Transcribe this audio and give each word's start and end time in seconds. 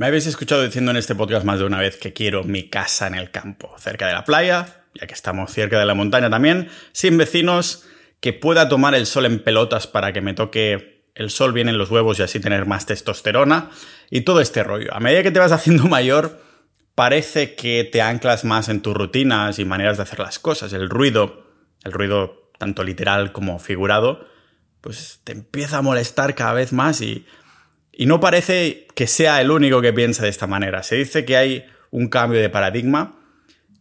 Me 0.00 0.06
habéis 0.06 0.26
escuchado 0.26 0.62
diciendo 0.62 0.92
en 0.92 0.96
este 0.96 1.14
podcast 1.14 1.44
más 1.44 1.58
de 1.58 1.66
una 1.66 1.78
vez 1.78 1.98
que 1.98 2.14
quiero 2.14 2.42
mi 2.42 2.70
casa 2.70 3.06
en 3.06 3.14
el 3.14 3.30
campo, 3.30 3.74
cerca 3.76 4.06
de 4.06 4.14
la 4.14 4.24
playa, 4.24 4.86
ya 4.94 5.06
que 5.06 5.12
estamos 5.12 5.52
cerca 5.52 5.78
de 5.78 5.84
la 5.84 5.94
montaña 5.94 6.30
también, 6.30 6.70
sin 6.92 7.18
vecinos, 7.18 7.84
que 8.18 8.32
pueda 8.32 8.70
tomar 8.70 8.94
el 8.94 9.04
sol 9.04 9.26
en 9.26 9.44
pelotas 9.44 9.86
para 9.86 10.14
que 10.14 10.22
me 10.22 10.32
toque 10.32 11.04
el 11.14 11.28
sol 11.28 11.52
bien 11.52 11.68
en 11.68 11.76
los 11.76 11.90
huevos 11.90 12.18
y 12.18 12.22
así 12.22 12.40
tener 12.40 12.64
más 12.64 12.86
testosterona 12.86 13.72
y 14.08 14.22
todo 14.22 14.40
este 14.40 14.64
rollo. 14.64 14.88
A 14.94 15.00
medida 15.00 15.22
que 15.22 15.32
te 15.32 15.38
vas 15.38 15.52
haciendo 15.52 15.84
mayor, 15.84 16.42
parece 16.94 17.54
que 17.54 17.84
te 17.84 18.00
anclas 18.00 18.46
más 18.46 18.70
en 18.70 18.80
tus 18.80 18.94
rutinas 18.94 19.58
y 19.58 19.66
maneras 19.66 19.98
de 19.98 20.04
hacer 20.04 20.20
las 20.20 20.38
cosas. 20.38 20.72
El 20.72 20.88
ruido, 20.88 21.44
el 21.84 21.92
ruido 21.92 22.50
tanto 22.58 22.84
literal 22.84 23.32
como 23.32 23.58
figurado, 23.58 24.26
pues 24.80 25.20
te 25.24 25.32
empieza 25.32 25.76
a 25.76 25.82
molestar 25.82 26.34
cada 26.34 26.54
vez 26.54 26.72
más 26.72 27.02
y 27.02 27.26
y 28.00 28.06
no 28.06 28.18
parece 28.18 28.86
que 28.94 29.06
sea 29.06 29.42
el 29.42 29.50
único 29.50 29.82
que 29.82 29.92
piensa 29.92 30.22
de 30.22 30.30
esta 30.30 30.46
manera. 30.46 30.82
Se 30.82 30.96
dice 30.96 31.26
que 31.26 31.36
hay 31.36 31.66
un 31.90 32.08
cambio 32.08 32.40
de 32.40 32.48
paradigma. 32.48 33.18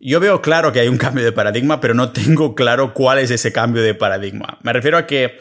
Yo 0.01 0.19
veo 0.19 0.41
claro 0.41 0.73
que 0.73 0.81
hay 0.81 0.89
un 0.89 0.97
cambio 1.05 1.23
de 1.23 1.31
paradigma, 1.31 1.79
pero 1.79 1.93
no 1.93 2.11
tengo 2.11 2.53
claro 2.53 2.93
cuál 2.93 3.19
es 3.19 3.31
ese 3.31 3.53
cambio 3.53 3.81
de 3.81 3.93
paradigma. 3.93 4.59
Me 4.61 4.73
refiero 4.73 4.97
a 4.97 5.07
que 5.07 5.39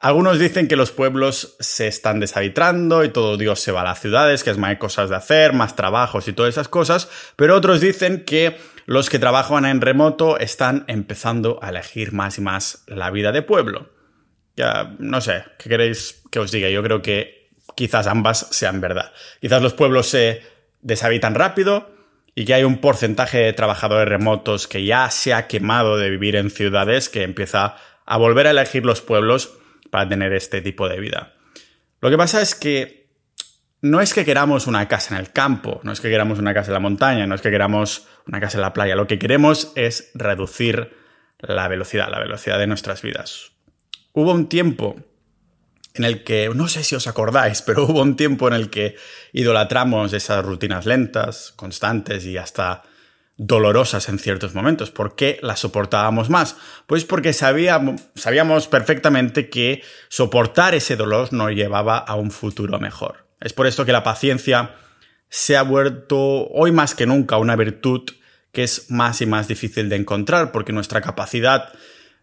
algunos 0.00 0.40
dicen 0.40 0.66
que 0.66 0.74
los 0.74 0.90
pueblos 0.90 1.54
se 1.60 1.86
están 1.86 2.18
deshabitando 2.18 3.04
y 3.04 3.10
todo 3.10 3.36
Dios 3.36 3.60
se 3.60 3.70
va 3.70 3.82
a 3.82 3.84
las 3.84 4.00
ciudades, 4.00 4.42
que 4.42 4.50
es 4.50 4.58
más 4.58 4.76
cosas 4.78 5.08
de 5.08 5.14
hacer, 5.14 5.52
más 5.52 5.76
trabajos 5.76 6.26
y 6.26 6.32
todas 6.32 6.52
esas 6.52 6.66
cosas, 6.66 7.08
pero 7.36 7.54
otros 7.54 7.80
dicen 7.80 8.24
que 8.24 8.56
los 8.86 9.08
que 9.08 9.20
trabajan 9.20 9.66
en 9.66 9.80
remoto 9.80 10.36
están 10.40 10.84
empezando 10.88 11.60
a 11.62 11.68
elegir 11.68 12.12
más 12.12 12.38
y 12.38 12.40
más 12.40 12.82
la 12.88 13.12
vida 13.12 13.30
de 13.30 13.42
pueblo. 13.42 13.92
Ya, 14.56 14.96
no 14.98 15.20
sé, 15.20 15.44
¿qué 15.60 15.68
queréis 15.68 16.22
que 16.32 16.40
os 16.40 16.50
diga? 16.50 16.68
Yo 16.70 16.82
creo 16.82 17.00
que 17.00 17.43
quizás 17.74 18.06
ambas 18.06 18.48
sean 18.50 18.80
verdad. 18.80 19.12
Quizás 19.40 19.62
los 19.62 19.74
pueblos 19.74 20.06
se 20.08 20.42
deshabitan 20.80 21.34
rápido 21.34 21.90
y 22.34 22.44
que 22.44 22.54
hay 22.54 22.64
un 22.64 22.78
porcentaje 22.78 23.38
de 23.38 23.52
trabajadores 23.52 24.08
remotos 24.08 24.66
que 24.66 24.84
ya 24.84 25.10
se 25.10 25.34
ha 25.34 25.46
quemado 25.46 25.96
de 25.96 26.10
vivir 26.10 26.36
en 26.36 26.50
ciudades 26.50 27.08
que 27.08 27.22
empieza 27.22 27.76
a 28.06 28.16
volver 28.16 28.46
a 28.46 28.50
elegir 28.50 28.84
los 28.84 29.00
pueblos 29.00 29.56
para 29.90 30.08
tener 30.08 30.32
este 30.32 30.60
tipo 30.60 30.88
de 30.88 31.00
vida. 31.00 31.34
Lo 32.00 32.10
que 32.10 32.18
pasa 32.18 32.42
es 32.42 32.54
que 32.54 33.04
no 33.80 34.00
es 34.00 34.14
que 34.14 34.24
queramos 34.24 34.66
una 34.66 34.88
casa 34.88 35.14
en 35.14 35.20
el 35.20 35.30
campo, 35.30 35.80
no 35.84 35.92
es 35.92 36.00
que 36.00 36.08
queramos 36.08 36.38
una 36.38 36.54
casa 36.54 36.68
en 36.68 36.74
la 36.74 36.80
montaña, 36.80 37.26
no 37.26 37.34
es 37.34 37.40
que 37.40 37.50
queramos 37.50 38.06
una 38.26 38.40
casa 38.40 38.58
en 38.58 38.62
la 38.62 38.72
playa, 38.72 38.96
lo 38.96 39.06
que 39.06 39.18
queremos 39.18 39.72
es 39.74 40.10
reducir 40.14 40.96
la 41.40 41.68
velocidad, 41.68 42.10
la 42.10 42.18
velocidad 42.18 42.58
de 42.58 42.66
nuestras 42.66 43.02
vidas. 43.02 43.52
Hubo 44.12 44.32
un 44.32 44.48
tiempo 44.48 44.96
en 45.94 46.04
el 46.04 46.24
que, 46.24 46.50
no 46.52 46.68
sé 46.68 46.82
si 46.82 46.96
os 46.96 47.06
acordáis, 47.06 47.62
pero 47.62 47.84
hubo 47.88 48.02
un 48.02 48.16
tiempo 48.16 48.48
en 48.48 48.54
el 48.54 48.68
que 48.68 48.96
idolatramos 49.32 50.12
esas 50.12 50.44
rutinas 50.44 50.86
lentas, 50.86 51.52
constantes 51.56 52.26
y 52.26 52.36
hasta 52.36 52.82
dolorosas 53.36 54.08
en 54.08 54.18
ciertos 54.18 54.54
momentos. 54.54 54.90
¿Por 54.90 55.16
qué 55.16 55.38
las 55.42 55.60
soportábamos 55.60 56.30
más? 56.30 56.56
Pues 56.86 57.04
porque 57.04 57.32
sabíamos, 57.32 58.68
perfectamente 58.68 59.48
que 59.48 59.82
soportar 60.08 60.74
ese 60.74 60.96
dolor 60.96 61.32
nos 61.32 61.50
llevaba 61.50 61.98
a 61.98 62.14
un 62.16 62.30
futuro 62.30 62.78
mejor. 62.78 63.26
Es 63.40 63.52
por 63.52 63.66
esto 63.66 63.84
que 63.84 63.92
la 63.92 64.04
paciencia 64.04 64.74
se 65.28 65.56
ha 65.56 65.62
vuelto 65.62 66.46
hoy 66.48 66.70
más 66.70 66.94
que 66.94 67.06
nunca 67.06 67.38
una 67.38 67.56
virtud 67.56 68.02
que 68.52 68.62
es 68.62 68.88
más 68.88 69.20
y 69.20 69.26
más 69.26 69.48
difícil 69.48 69.88
de 69.88 69.96
encontrar 69.96 70.52
porque 70.52 70.72
nuestra 70.72 71.00
capacidad 71.00 71.72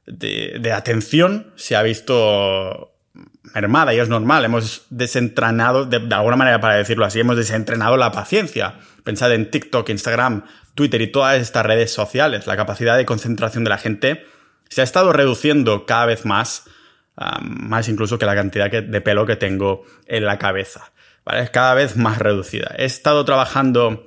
de 0.06 0.72
atención 0.72 1.52
se 1.58 1.76
ha 1.76 1.82
visto 1.84 2.91
mermada 3.54 3.94
y 3.94 4.00
es 4.00 4.10
normal. 4.10 4.46
Hemos 4.46 4.86
desentrenado, 4.90 5.86
de, 5.86 5.98
alguna 6.14 6.36
manera 6.36 6.62
para 6.62 6.76
decirlo 6.76 7.06
así, 7.06 7.20
hemos 7.20 7.38
desentrenado 7.38 7.98
la 7.98 8.12
paciencia. 8.12 8.76
Pensad 9.04 9.34
en 9.34 9.50
TikTok, 9.50 9.90
Instagram, 9.90 10.46
Twitter 10.76 11.02
y 11.02 11.12
todas 11.12 11.42
estas 11.42 11.66
redes 11.66 11.94
sociales. 11.94 12.48
La 12.48 12.56
capacidad 12.56 12.98
de 12.98 13.06
concentración 13.06 13.64
de 13.64 13.70
la 13.70 13.78
gente 13.78 14.26
se 14.70 14.82
ha 14.82 14.84
estado 14.84 15.12
reduciendo 15.12 15.86
cada 15.86 16.06
vez 16.06 16.26
más, 16.26 16.64
más 17.42 17.90
incluso 17.90 18.18
que 18.18 18.26
la 18.26 18.36
cantidad 18.36 18.72
de 18.72 19.02
pelo 19.02 19.26
que 19.26 19.36
tengo 19.36 19.84
en 20.06 20.26
la 20.26 20.38
cabeza. 20.38 20.92
¿vale? 21.26 21.42
Es 21.42 21.50
cada 21.50 21.74
vez 21.74 21.98
más 21.98 22.20
reducida. 22.20 22.74
He 22.78 22.86
estado 22.86 23.26
trabajando, 23.26 24.06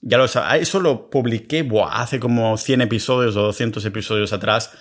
ya 0.00 0.16
lo 0.18 0.28
sabéis, 0.28 0.68
eso 0.68 0.80
lo 0.80 1.10
publiqué 1.10 1.68
hace 1.90 2.20
como 2.20 2.56
100 2.56 2.82
episodios 2.82 3.36
o 3.36 3.42
200 3.42 3.84
episodios 3.84 4.32
atrás 4.32 4.72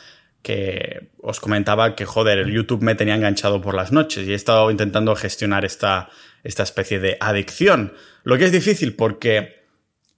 que 0.42 1.09
os 1.22 1.40
comentaba 1.40 1.96
que, 1.96 2.06
joder, 2.06 2.40
el 2.40 2.52
YouTube 2.52 2.81
me 2.81 2.96
tenía 2.96 3.16
enganchado 3.16 3.62
por 3.62 3.75
las 3.75 3.92
noches 3.92 4.28
y 4.28 4.31
he 4.31 4.36
estado 4.36 4.72
intentando 4.72 5.16
gestionar 5.16 5.66
esta, 5.66 6.09
esta 6.44 6.64
especie 6.64 7.00
de 7.00 7.18
adicción. 7.20 7.94
Lo 8.24 8.38
que 8.38 8.46
es 8.46 8.52
difícil 8.52 8.96
porque 8.96 9.64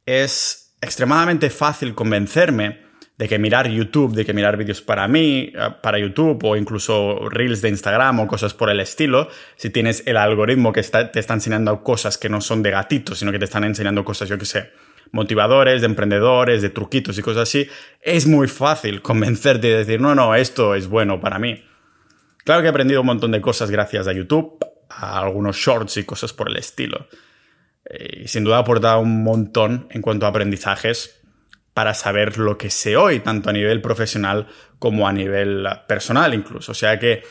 es 0.05 0.75
extremadamente 0.81 1.49
fácil 1.49 1.95
convencerme 1.95 2.89
de 3.19 3.27
que 3.27 3.37
mirar 3.37 3.67
YouTube, 3.67 4.15
de 4.15 4.25
que 4.25 4.33
mirar 4.33 4.55
vídeos 4.55 4.81
para 4.81 5.05
mí, 5.09 5.51
eh, 5.53 5.69
para 5.83 5.99
YouTube 5.99 6.41
o 6.45 6.55
incluso 6.55 7.27
reels 7.29 7.61
de 7.61 7.67
Instagram 7.67 8.21
o 8.21 8.27
cosas 8.27 8.53
por 8.53 8.69
el 8.69 8.79
estilo, 8.79 9.27
si 9.57 9.69
tienes 9.69 10.03
el 10.05 10.15
algoritmo 10.15 10.71
que 10.71 10.81
te 10.81 11.19
está 11.19 11.33
enseñando 11.33 11.83
cosas 11.83 12.17
que 12.17 12.29
no 12.29 12.39
son 12.39 12.63
de 12.63 12.71
gatitos, 12.71 13.19
sino 13.19 13.33
que 13.33 13.39
te 13.39 13.45
están 13.45 13.65
enseñando 13.65 14.05
cosas, 14.05 14.29
yo 14.29 14.37
que 14.37 14.45
sé, 14.45 14.71
motivadores, 15.11 15.81
de 15.81 15.87
emprendedores, 15.87 16.61
de 16.61 16.69
truquitos 16.69 17.17
y 17.17 17.21
cosas 17.21 17.43
así, 17.43 17.67
es 18.01 18.27
muy 18.27 18.47
fácil 18.47 19.01
convencerte 19.01 19.67
de 19.67 19.77
decir, 19.77 20.01
no, 20.01 20.15
no, 20.15 20.35
esto 20.35 20.75
es 20.75 20.87
bueno 20.87 21.19
para 21.19 21.39
mí. 21.39 21.63
Claro 22.43 22.61
que 22.61 22.67
he 22.67 22.69
aprendido 22.69 23.01
un 23.01 23.07
montón 23.07 23.31
de 23.31 23.41
cosas 23.41 23.69
gracias 23.69 24.07
a 24.07 24.13
YouTube, 24.13 24.57
a 24.89 25.19
algunos 25.19 25.55
shorts 25.55 25.97
y 25.97 26.03
cosas 26.03 26.33
por 26.33 26.49
el 26.49 26.57
estilo. 26.57 27.07
Eh, 27.85 28.21
y 28.23 28.27
sin 28.27 28.43
duda 28.43 28.57
ha 28.57 28.59
aportado 28.59 28.99
un 28.99 29.23
montón 29.23 29.87
en 29.91 30.01
cuanto 30.01 30.25
a 30.25 30.29
aprendizajes 30.29 31.19
para 31.73 31.93
saber 31.93 32.37
lo 32.37 32.57
que 32.57 32.69
sé 32.69 32.97
hoy, 32.97 33.19
tanto 33.19 33.49
a 33.49 33.53
nivel 33.53 33.81
profesional 33.81 34.47
como 34.79 35.07
a 35.07 35.13
nivel 35.13 35.67
personal 35.87 36.33
incluso. 36.33 36.71
O 36.71 36.75
sea 36.75 36.99
que, 36.99 37.23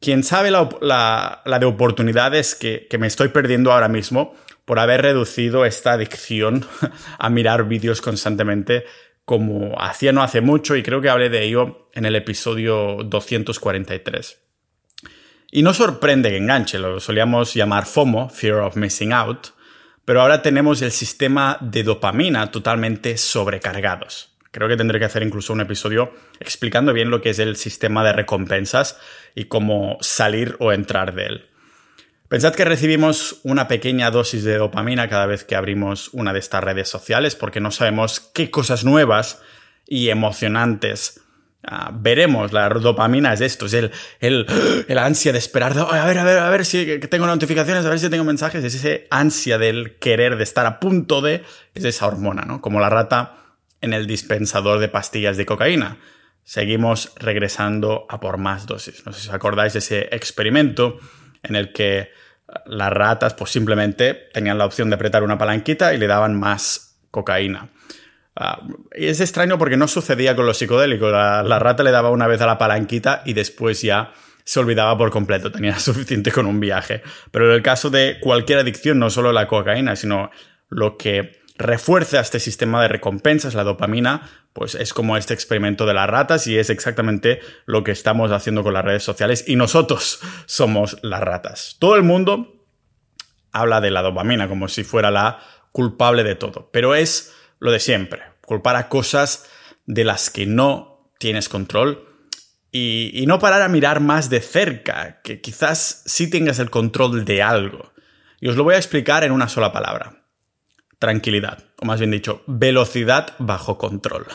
quien 0.00 0.22
sabe 0.22 0.50
la, 0.50 1.42
de 1.44 1.66
oportunidades 1.66 2.54
que, 2.54 2.86
que 2.90 2.98
me 2.98 3.06
estoy 3.06 3.28
perdiendo 3.28 3.72
ahora 3.72 3.88
mismo, 3.88 4.34
por 4.66 4.78
haber 4.78 5.00
reducido 5.00 5.64
esta 5.64 5.92
adicción 5.92 6.66
a 7.18 7.30
mirar 7.30 7.66
vídeos 7.66 8.02
constantemente 8.02 8.84
como 9.24 9.74
hacía 9.80 10.12
no 10.12 10.22
hace 10.22 10.40
mucho 10.40 10.76
y 10.76 10.82
creo 10.82 11.00
que 11.00 11.08
hablé 11.08 11.28
de 11.30 11.42
ello 11.42 11.88
en 11.94 12.04
el 12.04 12.14
episodio 12.14 12.98
243. 13.04 14.38
Y 15.50 15.62
no 15.62 15.74
sorprende 15.74 16.30
que 16.30 16.36
enganche, 16.36 16.78
lo 16.78 17.00
solíamos 17.00 17.54
llamar 17.54 17.86
FOMO, 17.86 18.28
Fear 18.28 18.60
of 18.60 18.76
Missing 18.76 19.12
Out, 19.12 19.48
pero 20.04 20.20
ahora 20.20 20.42
tenemos 20.42 20.80
el 20.82 20.92
sistema 20.92 21.58
de 21.60 21.82
dopamina 21.82 22.52
totalmente 22.52 23.16
sobrecargados. 23.16 24.36
Creo 24.52 24.68
que 24.68 24.76
tendré 24.76 25.00
que 25.00 25.06
hacer 25.06 25.24
incluso 25.24 25.52
un 25.52 25.60
episodio 25.60 26.12
explicando 26.38 26.92
bien 26.92 27.10
lo 27.10 27.20
que 27.20 27.30
es 27.30 27.40
el 27.40 27.56
sistema 27.56 28.04
de 28.04 28.12
recompensas 28.12 28.98
y 29.34 29.46
cómo 29.46 29.98
salir 30.00 30.56
o 30.60 30.72
entrar 30.72 31.14
de 31.14 31.26
él. 31.26 31.46
Pensad 32.28 32.54
que 32.54 32.64
recibimos 32.64 33.38
una 33.44 33.68
pequeña 33.68 34.10
dosis 34.10 34.42
de 34.42 34.58
dopamina 34.58 35.08
cada 35.08 35.26
vez 35.26 35.44
que 35.44 35.54
abrimos 35.54 36.10
una 36.12 36.32
de 36.32 36.40
estas 36.40 36.64
redes 36.64 36.88
sociales 36.88 37.36
porque 37.36 37.60
no 37.60 37.70
sabemos 37.70 38.18
qué 38.18 38.50
cosas 38.50 38.84
nuevas 38.84 39.40
y 39.86 40.08
emocionantes 40.08 41.20
ah, 41.62 41.92
veremos. 41.94 42.52
La 42.52 42.68
dopamina 42.68 43.32
es 43.32 43.40
esto, 43.42 43.66
es 43.66 43.74
el, 43.74 43.92
el, 44.20 44.98
ansia 44.98 45.30
de 45.30 45.38
esperar, 45.38 45.78
a 45.78 46.04
ver, 46.04 46.18
a 46.18 46.24
ver, 46.24 46.38
a 46.38 46.50
ver 46.50 46.64
si 46.64 46.98
tengo 47.08 47.26
notificaciones, 47.26 47.86
a 47.86 47.90
ver 47.90 48.00
si 48.00 48.10
tengo 48.10 48.24
mensajes, 48.24 48.64
es 48.64 48.74
ese 48.74 49.06
ansia 49.10 49.56
del 49.56 49.96
querer, 49.98 50.36
de 50.36 50.42
estar 50.42 50.66
a 50.66 50.80
punto 50.80 51.20
de, 51.20 51.44
es 51.74 51.84
esa 51.84 52.08
hormona, 52.08 52.42
¿no? 52.42 52.60
Como 52.60 52.80
la 52.80 52.90
rata 52.90 53.36
en 53.80 53.92
el 53.92 54.08
dispensador 54.08 54.80
de 54.80 54.88
pastillas 54.88 55.36
de 55.36 55.46
cocaína. 55.46 55.98
Seguimos 56.42 57.12
regresando 57.16 58.06
a 58.08 58.18
por 58.18 58.38
más 58.38 58.66
dosis. 58.66 59.06
No 59.06 59.12
sé 59.12 59.20
si 59.20 59.28
os 59.28 59.34
acordáis 59.34 59.74
de 59.74 59.78
ese 59.78 60.08
experimento 60.10 60.98
en 61.48 61.56
el 61.56 61.72
que 61.72 62.10
las 62.66 62.92
ratas 62.92 63.34
pues 63.34 63.50
simplemente 63.50 64.28
tenían 64.32 64.58
la 64.58 64.66
opción 64.66 64.88
de 64.88 64.94
apretar 64.96 65.22
una 65.22 65.38
palanquita 65.38 65.94
y 65.94 65.98
le 65.98 66.06
daban 66.06 66.38
más 66.38 66.98
cocaína. 67.10 67.70
Ah, 68.34 68.60
es 68.90 69.20
extraño 69.20 69.58
porque 69.58 69.76
no 69.76 69.88
sucedía 69.88 70.36
con 70.36 70.46
los 70.46 70.58
psicodélicos. 70.58 71.10
La, 71.10 71.42
la, 71.42 71.58
rata 71.58 71.82
le 71.82 71.90
daba 71.90 72.10
una 72.10 72.26
vez 72.26 72.40
a 72.42 72.46
la 72.46 72.58
palanquita 72.58 73.22
y 73.24 73.32
después 73.32 73.80
ya 73.80 74.12
se 74.44 74.60
olvidaba 74.60 74.96
por 74.96 75.10
completo. 75.10 75.50
Tenía 75.50 75.78
suficiente 75.78 76.30
con 76.30 76.46
un 76.46 76.60
viaje. 76.60 77.02
Pero 77.30 77.46
en 77.48 77.52
el 77.52 77.62
caso 77.62 77.88
de 77.90 78.18
cualquier 78.20 78.58
adicción, 78.58 78.98
no 78.98 79.10
solo 79.10 79.32
la 79.32 79.48
cocaína, 79.48 79.96
sino 79.96 80.30
lo 80.68 80.96
que 80.98 81.40
refuerza 81.58 82.20
este 82.20 82.40
sistema 82.40 82.82
de 82.82 82.88
recompensas, 82.88 83.54
la 83.54 83.64
dopamina, 83.64 84.30
pues 84.52 84.74
es 84.74 84.92
como 84.92 85.16
este 85.16 85.34
experimento 85.34 85.86
de 85.86 85.94
las 85.94 86.08
ratas 86.08 86.46
y 86.46 86.58
es 86.58 86.70
exactamente 86.70 87.40
lo 87.66 87.84
que 87.84 87.92
estamos 87.92 88.30
haciendo 88.30 88.62
con 88.62 88.74
las 88.74 88.84
redes 88.84 89.02
sociales 89.02 89.44
y 89.46 89.56
nosotros 89.56 90.20
somos 90.46 90.98
las 91.02 91.20
ratas. 91.20 91.76
Todo 91.78 91.96
el 91.96 92.02
mundo 92.02 92.64
habla 93.52 93.80
de 93.80 93.90
la 93.90 94.02
dopamina 94.02 94.48
como 94.48 94.68
si 94.68 94.84
fuera 94.84 95.10
la 95.10 95.40
culpable 95.72 96.24
de 96.24 96.34
todo, 96.34 96.70
pero 96.72 96.94
es 96.94 97.34
lo 97.58 97.70
de 97.70 97.80
siempre, 97.80 98.22
culpar 98.44 98.76
a 98.76 98.88
cosas 98.88 99.46
de 99.86 100.04
las 100.04 100.30
que 100.30 100.46
no 100.46 101.10
tienes 101.18 101.48
control 101.48 102.06
y, 102.72 103.24
no 103.26 103.38
parar 103.38 103.62
a 103.62 103.68
mirar 103.68 104.00
más 104.00 104.28
de 104.28 104.40
cerca, 104.40 105.20
que 105.22 105.40
quizás 105.40 106.02
sí 106.04 106.28
tengas 106.28 106.58
el 106.58 106.68
control 106.68 107.24
de 107.24 107.42
algo. 107.42 107.92
Y 108.38 108.48
os 108.48 108.56
lo 108.56 108.64
voy 108.64 108.74
a 108.74 108.78
explicar 108.78 109.24
en 109.24 109.32
una 109.32 109.48
sola 109.48 109.72
palabra. 109.72 110.25
Tranquilidad, 110.98 111.64
o 111.80 111.86
más 111.86 112.00
bien 112.00 112.10
dicho, 112.10 112.42
velocidad 112.46 113.34
bajo 113.38 113.76
control. 113.78 114.26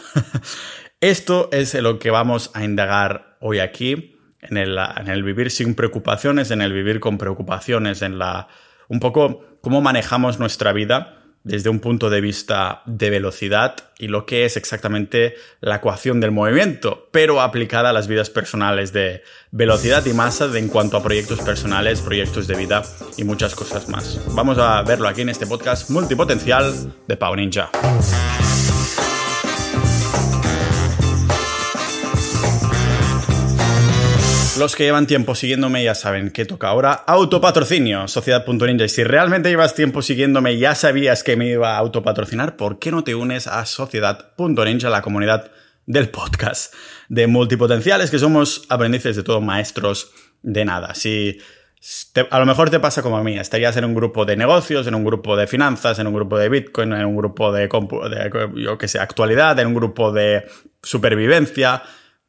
Esto 1.02 1.50
es 1.52 1.74
lo 1.74 1.98
que 1.98 2.12
vamos 2.12 2.52
a 2.54 2.64
indagar 2.64 3.38
hoy 3.42 3.60
aquí, 3.60 4.20
en 4.42 4.58
el, 4.58 4.78
en 4.78 5.08
el, 5.08 5.24
vivir 5.24 5.50
sin 5.50 5.76
preocupaciones, 5.76 6.52
en 6.52 6.62
el 6.62 6.74
vivir 6.74 7.00
con 7.00 7.18
preocupaciones, 7.18 8.02
en 8.02 8.20
la 8.20 8.48
un 8.88 9.00
poco 9.00 9.58
cómo 9.62 9.82
manejamos 9.82 10.38
nuestra 10.38 10.74
vida 10.74 11.21
desde 11.44 11.70
un 11.70 11.80
punto 11.80 12.10
de 12.10 12.22
vista 12.22 12.82
de 12.86 13.10
velocidad 13.10 13.76
y 13.98 14.08
lo 14.08 14.26
que 14.26 14.46
es 14.46 14.58
exactamente 14.58 15.36
la 15.60 15.78
ecuación 15.78 16.20
del 16.20 16.32
movimiento, 16.32 17.08
pero 17.12 17.42
aplicada 17.42 17.90
a 17.90 17.94
las 17.94 18.08
vidas 18.08 18.30
personales 18.30 18.94
de 18.94 19.24
velocidad 19.52 20.06
y 20.06 20.14
masa 20.14 20.50
en 20.58 20.68
cuanto 20.68 20.98
a 20.98 21.04
proyectos 21.04 21.40
personales, 21.42 22.02
proyectos 22.02 22.48
de 22.48 22.56
vida 22.56 22.84
y 23.18 23.24
muchas 23.24 23.56
cosas 23.56 23.90
más. 23.90 24.20
Vamos 24.36 24.58
a 24.58 24.82
verlo 24.84 25.08
aquí 25.08 25.22
en 25.22 25.30
este 25.30 25.48
podcast 25.48 25.90
multipotencial 25.90 26.94
de 27.08 27.18
Pau 27.18 27.36
Ninja. 27.36 27.70
Los 34.60 34.76
que 34.76 34.84
llevan 34.84 35.08
tiempo 35.08 35.34
siguiéndome 35.34 35.82
ya 35.82 35.96
saben 35.96 36.30
que 36.30 36.44
toca 36.44 36.68
ahora 36.68 36.92
autopatrocinio, 36.92 38.10
Sociedad.ninja. 38.10 38.84
Y 38.84 38.90
si 38.90 39.04
realmente 39.06 39.50
llevas 39.50 39.76
tiempo 39.76 40.02
siguiéndome 40.02 40.54
y 40.54 40.60
ya 40.60 40.76
sabías 40.76 41.24
que 41.24 41.38
me 41.38 41.48
iba 41.48 41.76
a 41.76 41.78
autopatrocinar, 41.78 42.58
¿por 42.58 42.78
qué 42.78 42.92
no 42.92 43.06
te 43.06 43.16
unes 43.16 43.48
a 43.48 43.66
Sociedad.ninja, 43.66 44.90
la 44.90 45.02
comunidad 45.02 45.52
del 45.86 46.10
podcast 46.10 46.74
de 47.08 47.28
multipotenciales, 47.28 48.12
que 48.12 48.20
somos 48.20 48.64
aprendices 48.68 49.16
de 49.16 49.24
todo, 49.24 49.40
maestros 49.40 50.12
de 50.42 50.66
nada? 50.66 50.96
Si 50.96 51.40
a 52.30 52.38
lo 52.38 52.46
mejor 52.46 52.70
te 52.70 52.82
pasa 52.82 53.02
como 53.02 53.18
a 53.18 53.24
mí, 53.24 53.40
estarías 53.40 53.78
en 53.78 53.86
un 53.86 53.96
grupo 53.96 54.26
de 54.26 54.36
negocios, 54.36 54.86
en 54.86 54.96
un 54.96 55.06
grupo 55.06 55.38
de 55.38 55.48
finanzas, 55.48 55.98
en 55.98 56.08
un 56.08 56.14
grupo 56.14 56.38
de 56.38 56.50
Bitcoin, 56.50 56.92
en 56.92 57.06
un 57.06 57.16
grupo 57.16 57.54
de, 57.54 57.70
de 57.70 58.50
yo 58.58 58.78
sé, 58.86 59.00
actualidad, 59.00 59.58
en 59.60 59.68
un 59.68 59.76
grupo 59.76 60.12
de 60.12 60.46
supervivencia, 60.84 61.84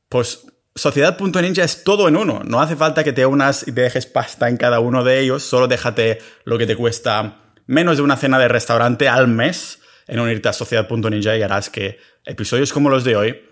pues 0.08 0.46
Sociedad.ninja 0.74 1.64
es 1.64 1.84
todo 1.84 2.08
en 2.08 2.16
uno. 2.16 2.42
No 2.44 2.60
hace 2.60 2.76
falta 2.76 3.04
que 3.04 3.12
te 3.12 3.26
unas 3.26 3.69
y 3.69 3.72
te 3.72 3.82
dejes 3.82 4.06
pasta 4.06 4.48
en 4.48 4.56
cada 4.56 4.80
uno 4.80 5.04
de 5.04 5.20
ellos. 5.20 5.42
Solo 5.42 5.69
déjate 5.69 6.19
lo 6.44 6.56
que 6.56 6.66
te 6.66 6.76
cuesta 6.76 7.42
menos 7.66 7.98
de 7.98 8.02
una 8.02 8.16
cena 8.16 8.38
de 8.38 8.48
restaurante 8.48 9.08
al 9.08 9.28
mes 9.28 9.80
en 10.08 10.19
unirte 10.19 10.48
a 10.48 10.52
Sociedad.ninja 10.52 11.36
y 11.36 11.42
harás 11.42 11.69
que 11.69 11.98
episodios 12.24 12.72
como 12.72 12.88
los 12.88 13.04
de 13.04 13.16
hoy 13.16 13.48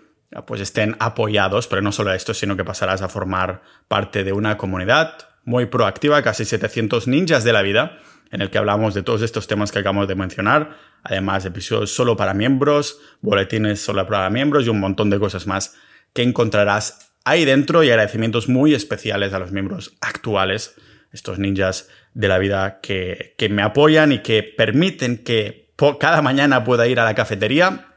pues 0.47 0.61
estén 0.61 0.95
apoyados, 0.99 1.67
pero 1.67 1.81
no 1.81 1.91
solo 1.91 2.13
esto, 2.13 2.33
sino 2.33 2.55
que 2.55 2.63
pasarás 2.63 3.01
a 3.01 3.09
formar 3.09 3.61
parte 3.87 4.23
de 4.23 4.31
una 4.31 4.57
comunidad 4.57 5.17
muy 5.43 5.65
proactiva, 5.65 6.21
casi 6.21 6.45
700 6.45 7.07
ninjas 7.07 7.43
de 7.43 7.53
la 7.53 7.61
vida, 7.61 7.97
en 8.31 8.41
el 8.41 8.49
que 8.49 8.57
hablamos 8.57 8.93
de 8.93 9.03
todos 9.03 9.21
estos 9.23 9.47
temas 9.47 9.71
que 9.71 9.79
acabamos 9.79 10.07
de 10.07 10.15
mencionar, 10.15 10.77
además 11.03 11.43
de 11.43 11.49
episodios 11.49 11.91
solo 11.91 12.15
para 12.15 12.33
miembros, 12.33 12.99
boletines 13.19 13.81
solo 13.81 14.07
para 14.07 14.29
miembros 14.29 14.65
y 14.65 14.69
un 14.69 14.79
montón 14.79 15.09
de 15.09 15.19
cosas 15.19 15.47
más 15.47 15.75
que 16.13 16.23
encontrarás 16.23 17.10
ahí 17.23 17.45
dentro 17.45 17.83
y 17.83 17.89
agradecimientos 17.89 18.49
muy 18.49 18.73
especiales 18.73 19.33
a 19.33 19.39
los 19.39 19.51
miembros 19.51 19.93
actuales, 20.01 20.75
estos 21.11 21.39
ninjas 21.39 21.89
de 22.13 22.27
la 22.27 22.37
vida 22.37 22.79
que, 22.81 23.35
me 23.49 23.61
apoyan 23.61 24.11
y 24.11 24.19
que 24.19 24.43
permiten 24.43 25.17
que 25.17 25.71
cada 25.99 26.21
mañana 26.21 26.63
pueda 26.63 26.87
ir 26.87 26.99
a 26.99 27.05
la 27.05 27.15
cafetería 27.15 27.87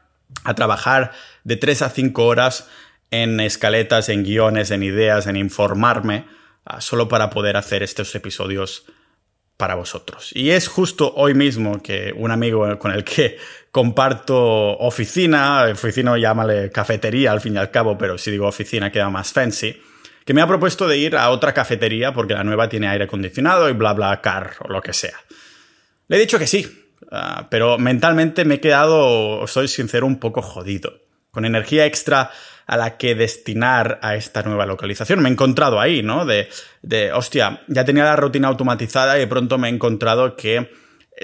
a 0.43 0.53
trabajar 0.55 1.11
de 1.43 1.55
3 1.55 1.83
a 1.83 1.89
5 1.89 2.25
horas 2.25 2.67
en 3.11 3.39
escaletas, 3.39 4.09
en 4.09 4.23
guiones, 4.23 4.71
en 4.71 4.83
ideas, 4.83 5.27
en 5.27 5.35
informarme, 5.35 6.25
ah, 6.65 6.81
solo 6.81 7.07
para 7.07 7.29
poder 7.29 7.57
hacer 7.57 7.83
estos 7.83 8.13
episodios 8.15 8.85
para 9.57 9.75
vosotros. 9.75 10.31
Y 10.33 10.51
es 10.51 10.67
justo 10.67 11.13
hoy 11.15 11.33
mismo 11.33 11.81
que 11.81 12.13
un 12.15 12.31
amigo 12.31 12.77
con 12.77 12.91
el 12.91 13.03
que 13.03 13.37
comparto 13.71 14.37
oficina, 14.77 15.65
oficina 15.71 16.17
llámale 16.17 16.71
cafetería 16.71 17.31
al 17.31 17.41
fin 17.41 17.55
y 17.55 17.57
al 17.57 17.71
cabo, 17.71 17.97
pero 17.97 18.17
si 18.17 18.31
digo 18.31 18.47
oficina 18.47 18.91
queda 18.91 19.09
más 19.09 19.31
fancy, 19.31 19.81
que 20.25 20.33
me 20.33 20.41
ha 20.41 20.47
propuesto 20.47 20.87
de 20.87 20.97
ir 20.97 21.15
a 21.15 21.29
otra 21.29 21.53
cafetería 21.53 22.13
porque 22.13 22.33
la 22.33 22.43
nueva 22.43 22.67
tiene 22.67 22.87
aire 22.87 23.05
acondicionado 23.05 23.69
y 23.69 23.73
bla 23.73 23.93
bla 23.93 24.21
car 24.21 24.55
o 24.59 24.71
lo 24.71 24.81
que 24.81 24.93
sea. 24.93 25.17
Le 26.07 26.17
he 26.17 26.19
dicho 26.19 26.39
que 26.39 26.47
sí, 26.47 26.67
ah, 27.11 27.47
pero 27.49 27.77
mentalmente 27.77 28.45
me 28.45 28.55
he 28.55 28.59
quedado, 28.59 29.45
soy 29.47 29.67
sincero, 29.67 30.05
un 30.05 30.19
poco 30.19 30.41
jodido. 30.41 31.01
Con 31.31 31.45
energía 31.45 31.85
extra 31.85 32.31
a 32.67 32.77
la 32.77 32.97
que 32.97 33.15
destinar 33.15 33.99
a 34.01 34.15
esta 34.15 34.43
nueva 34.43 34.65
localización. 34.65 35.21
Me 35.21 35.29
he 35.29 35.31
encontrado 35.31 35.79
ahí, 35.79 36.03
¿no? 36.03 36.25
De, 36.25 36.49
de, 36.81 37.11
hostia, 37.13 37.61
ya 37.67 37.85
tenía 37.85 38.03
la 38.03 38.15
rutina 38.15 38.47
automatizada 38.47 39.17
y 39.17 39.19
de 39.21 39.27
pronto 39.27 39.57
me 39.57 39.69
he 39.69 39.71
encontrado 39.71 40.35
que 40.35 40.71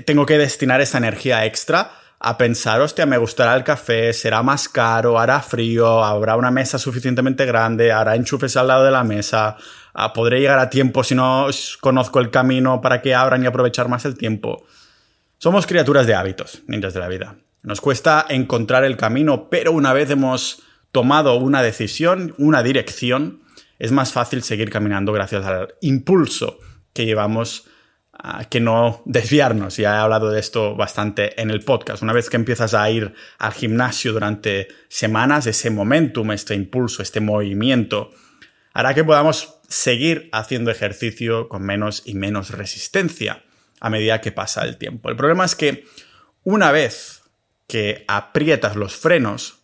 tengo 0.05 0.25
que 0.25 0.37
destinar 0.37 0.81
esa 0.81 0.97
energía 0.97 1.45
extra 1.45 1.91
a 2.23 2.37
pensar, 2.37 2.79
hostia, 2.81 3.07
me 3.07 3.17
gustará 3.17 3.55
el 3.55 3.63
café, 3.63 4.13
será 4.13 4.43
más 4.43 4.69
caro, 4.69 5.17
hará 5.17 5.41
frío, 5.41 6.03
habrá 6.03 6.35
una 6.35 6.51
mesa 6.51 6.77
suficientemente 6.77 7.47
grande, 7.47 7.91
hará 7.91 8.15
enchufes 8.15 8.55
al 8.57 8.67
lado 8.67 8.85
de 8.85 8.91
la 8.91 9.03
mesa, 9.03 9.57
ah, 9.95 10.13
podré 10.13 10.39
llegar 10.39 10.59
a 10.59 10.69
tiempo 10.69 11.03
si 11.03 11.15
no 11.15 11.47
conozco 11.79 12.19
el 12.19 12.29
camino 12.29 12.79
para 12.79 13.01
que 13.01 13.15
abran 13.15 13.43
y 13.43 13.47
aprovechar 13.47 13.87
más 13.87 14.05
el 14.05 14.17
tiempo. 14.17 14.63
Somos 15.39 15.65
criaturas 15.65 16.05
de 16.05 16.13
hábitos, 16.13 16.61
ninjas 16.67 16.93
de 16.93 16.99
la 16.99 17.07
vida. 17.07 17.37
Nos 17.63 17.81
cuesta 17.81 18.27
encontrar 18.29 18.83
el 18.83 18.97
camino, 18.97 19.49
pero 19.49 19.71
una 19.71 19.91
vez 19.91 20.11
hemos 20.11 20.61
tomado 20.91 21.35
una 21.37 21.61
decisión, 21.61 22.33
una 22.37 22.63
dirección, 22.63 23.41
es 23.79 23.91
más 23.91 24.13
fácil 24.13 24.43
seguir 24.43 24.69
caminando 24.69 25.11
gracias 25.13 25.45
al 25.45 25.75
impulso 25.81 26.59
que 26.93 27.05
llevamos 27.05 27.67
que 28.49 28.59
no 28.59 29.01
desviarnos. 29.05 29.77
Ya 29.77 29.95
he 29.95 29.97
hablado 29.97 30.29
de 30.29 30.39
esto 30.39 30.75
bastante 30.75 31.41
en 31.41 31.49
el 31.49 31.63
podcast. 31.63 32.03
Una 32.03 32.13
vez 32.13 32.29
que 32.29 32.37
empiezas 32.37 32.73
a 32.73 32.89
ir 32.89 33.13
al 33.39 33.53
gimnasio 33.53 34.13
durante 34.13 34.67
semanas, 34.89 35.47
ese 35.47 35.69
momentum, 35.69 36.31
este 36.31 36.53
impulso, 36.53 37.01
este 37.01 37.19
movimiento, 37.19 38.11
hará 38.73 38.93
que 38.93 39.03
podamos 39.03 39.55
seguir 39.67 40.29
haciendo 40.33 40.69
ejercicio 40.69 41.49
con 41.49 41.63
menos 41.63 42.03
y 42.05 42.13
menos 42.13 42.51
resistencia 42.51 43.43
a 43.79 43.89
medida 43.89 44.21
que 44.21 44.31
pasa 44.31 44.63
el 44.63 44.77
tiempo. 44.77 45.09
El 45.09 45.15
problema 45.15 45.45
es 45.45 45.55
que 45.55 45.85
una 46.43 46.71
vez 46.71 47.23
que 47.67 48.05
aprietas 48.07 48.75
los 48.75 48.95
frenos, 48.95 49.60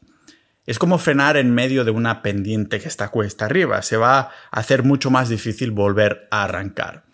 es 0.67 0.79
como 0.79 0.99
frenar 0.99 1.37
en 1.37 1.53
medio 1.53 1.85
de 1.85 1.91
una 1.91 2.21
pendiente 2.21 2.79
que 2.79 2.89
está 2.89 3.07
cuesta 3.07 3.45
arriba. 3.45 3.81
Se 3.81 3.95
va 3.95 4.19
a 4.19 4.31
hacer 4.51 4.83
mucho 4.83 5.09
más 5.09 5.29
difícil 5.29 5.71
volver 5.71 6.27
a 6.29 6.43
arrancar. 6.43 7.05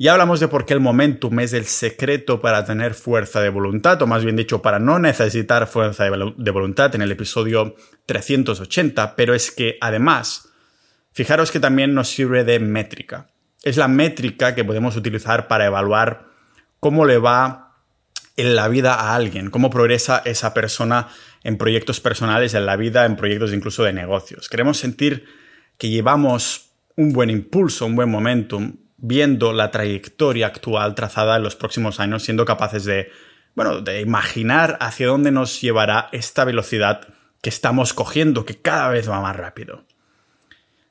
Ya 0.00 0.12
hablamos 0.12 0.40
de 0.40 0.48
por 0.48 0.66
qué 0.66 0.74
el 0.74 0.80
momentum 0.80 1.38
es 1.40 1.52
el 1.52 1.64
secreto 1.64 2.40
para 2.40 2.64
tener 2.64 2.94
fuerza 2.94 3.40
de 3.40 3.50
voluntad, 3.50 4.00
o 4.02 4.06
más 4.06 4.24
bien 4.24 4.36
dicho, 4.36 4.62
para 4.62 4.78
no 4.78 4.98
necesitar 4.98 5.66
fuerza 5.66 6.04
de 6.04 6.50
voluntad 6.50 6.94
en 6.94 7.02
el 7.02 7.10
episodio 7.10 7.74
380, 8.06 9.16
pero 9.16 9.34
es 9.34 9.50
que 9.50 9.76
además, 9.80 10.50
fijaros 11.12 11.50
que 11.50 11.58
también 11.60 11.94
nos 11.94 12.08
sirve 12.08 12.44
de 12.44 12.60
métrica. 12.60 13.30
Es 13.62 13.76
la 13.76 13.88
métrica 13.88 14.54
que 14.54 14.64
podemos 14.64 14.96
utilizar 14.96 15.48
para 15.48 15.66
evaluar 15.66 16.26
cómo 16.78 17.04
le 17.04 17.18
va 17.18 17.67
en 18.38 18.54
la 18.54 18.68
vida 18.68 18.94
a 18.94 19.16
alguien, 19.16 19.50
cómo 19.50 19.68
progresa 19.68 20.22
esa 20.24 20.54
persona 20.54 21.08
en 21.42 21.58
proyectos 21.58 22.00
personales, 22.00 22.54
en 22.54 22.66
la 22.66 22.76
vida, 22.76 23.04
en 23.04 23.16
proyectos 23.16 23.52
incluso 23.52 23.82
de 23.82 23.92
negocios. 23.92 24.48
Queremos 24.48 24.78
sentir 24.78 25.26
que 25.76 25.90
llevamos 25.90 26.70
un 26.96 27.12
buen 27.12 27.30
impulso, 27.30 27.84
un 27.84 27.96
buen 27.96 28.08
momentum, 28.08 28.76
viendo 28.96 29.52
la 29.52 29.72
trayectoria 29.72 30.46
actual 30.46 30.94
trazada 30.94 31.36
en 31.36 31.42
los 31.42 31.56
próximos 31.56 31.98
años, 31.98 32.22
siendo 32.22 32.44
capaces 32.44 32.84
de, 32.84 33.10
bueno, 33.56 33.80
de 33.80 34.00
imaginar 34.00 34.78
hacia 34.80 35.08
dónde 35.08 35.32
nos 35.32 35.60
llevará 35.60 36.08
esta 36.12 36.44
velocidad 36.44 37.08
que 37.42 37.50
estamos 37.50 37.92
cogiendo, 37.92 38.44
que 38.44 38.60
cada 38.60 38.88
vez 38.88 39.10
va 39.10 39.20
más 39.20 39.36
rápido. 39.36 39.84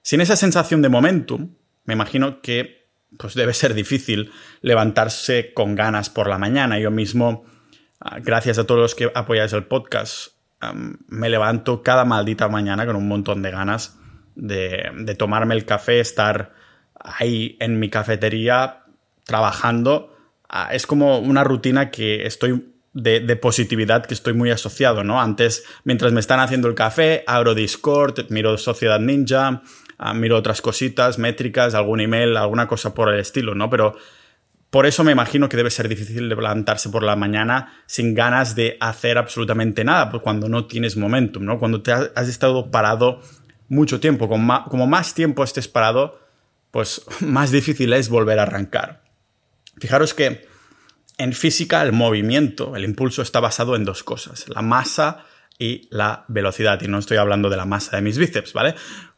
Sin 0.02 0.20
esa 0.20 0.36
sensación 0.36 0.82
de 0.82 0.90
momentum, 0.90 1.56
me 1.86 1.94
imagino 1.94 2.42
que 2.42 2.87
pues 3.18 3.34
debe 3.34 3.54
ser 3.54 3.74
difícil 3.74 4.32
levantarse 4.62 5.54
con 5.54 5.76
ganas 5.76 6.10
por 6.10 6.28
la 6.28 6.38
mañana. 6.38 6.80
Yo 6.80 6.92
mismo, 6.92 7.46
ah, 8.00 8.18
gracias 8.22 8.58
a 8.58 8.66
todos 8.66 8.82
los 8.82 8.96
que 8.96 9.12
apoyáis 9.14 9.54
el 9.54 9.66
podcast, 9.66 10.38
me 11.08 11.30
levanto 11.30 11.84
cada 11.84 12.04
maldita 12.04 12.48
mañana 12.48 12.86
con 12.86 12.96
un 12.96 13.08
montón 13.08 13.44
de 13.44 13.52
ganas 13.52 13.98
de, 14.36 15.16
tomarme 15.18 15.56
el 15.56 15.66
café, 15.66 16.00
estar 16.00 16.54
ahí 17.00 17.58
en 17.60 17.80
mi 17.80 17.90
cafetería 17.90 18.84
trabajando. 19.24 20.16
Ah, 20.50 20.70
es 20.72 20.88
como 20.88 21.20
una 21.20 21.44
rutina 21.44 21.92
que 21.92 22.26
estoy 22.26 22.74
de, 22.94 23.36
positividad 23.36 24.06
que 24.06 24.14
estoy 24.14 24.34
muy 24.34 24.50
asociado, 24.50 25.04
¿no? 25.04 25.22
Antes, 25.22 25.64
mientras 25.84 26.12
me 26.14 26.20
están 26.20 26.40
haciendo 26.40 26.68
el 26.68 26.76
café, 26.76 27.24
abro 27.28 27.54
Discord, 27.54 28.30
miro 28.30 28.58
Sociedad 28.58 29.00
Ninja, 29.00 29.62
ah, 29.98 30.14
miro 30.14 30.38
otras 30.38 30.62
cositas, 30.62 31.18
métricas, 31.18 31.74
algún 31.74 32.02
email, 32.02 32.38
alguna 32.38 32.68
cosa 32.68 32.94
por 32.94 33.14
el 33.14 33.20
estilo, 33.20 33.56
¿no? 33.56 33.70
Pero 33.70 33.96
por 34.70 34.86
eso 34.86 35.04
me 35.04 35.12
imagino 35.12 35.48
que 35.48 35.58
debe 35.58 35.70
ser 35.70 35.88
difícil 35.88 36.28
levantarse 36.28 36.90
por 36.90 37.04
la 37.04 37.16
mañana 37.16 37.82
sin 37.86 38.14
ganas 38.14 38.56
de 38.56 38.78
hacer 38.80 39.18
absolutamente 39.18 39.84
nada, 39.84 40.10
pues 40.10 40.22
cuando 40.22 40.50
no 40.50 40.66
tienes 40.66 40.98
momentum, 40.98 41.46
¿no? 41.46 41.58
Cuando 41.58 41.82
te 41.82 41.92
has 41.92 42.28
estado 42.28 42.70
parado 42.70 43.22
mucho 43.70 44.00
tiempo, 44.00 44.28
como 44.28 44.88
más 44.88 45.14
tiempo 45.14 45.44
estés 45.44 45.68
parado, 45.68 46.20
pues 46.72 47.02
más 47.22 47.52
difícil 47.52 47.94
es 47.94 48.10
volver 48.10 48.40
a 48.40 48.44
arrancar. 48.44 49.04
Fijaros 49.80 50.14
que 50.14 50.46
En 51.20 51.34
física, 51.34 51.82
el 51.82 51.94
movimiento, 51.94 52.76
el 52.76 52.84
impulso 52.84 53.24
está 53.24 53.40
basado 53.40 53.76
en 53.76 53.86
dos 53.86 54.04
cosas, 54.04 54.48
la 54.50 54.62
masa 54.62 55.26
y 55.58 55.88
la 55.90 56.26
velocidad. 56.28 56.80
Y 56.84 56.88
no 56.88 57.00
estoy 57.00 57.18
hablando 57.18 57.50
de 57.50 57.58
la 57.58 57.66
masa 57.66 57.96
de 57.96 58.04
mis 58.04 58.20
bíceps, 58.20 58.54
¿vale? 58.54 58.76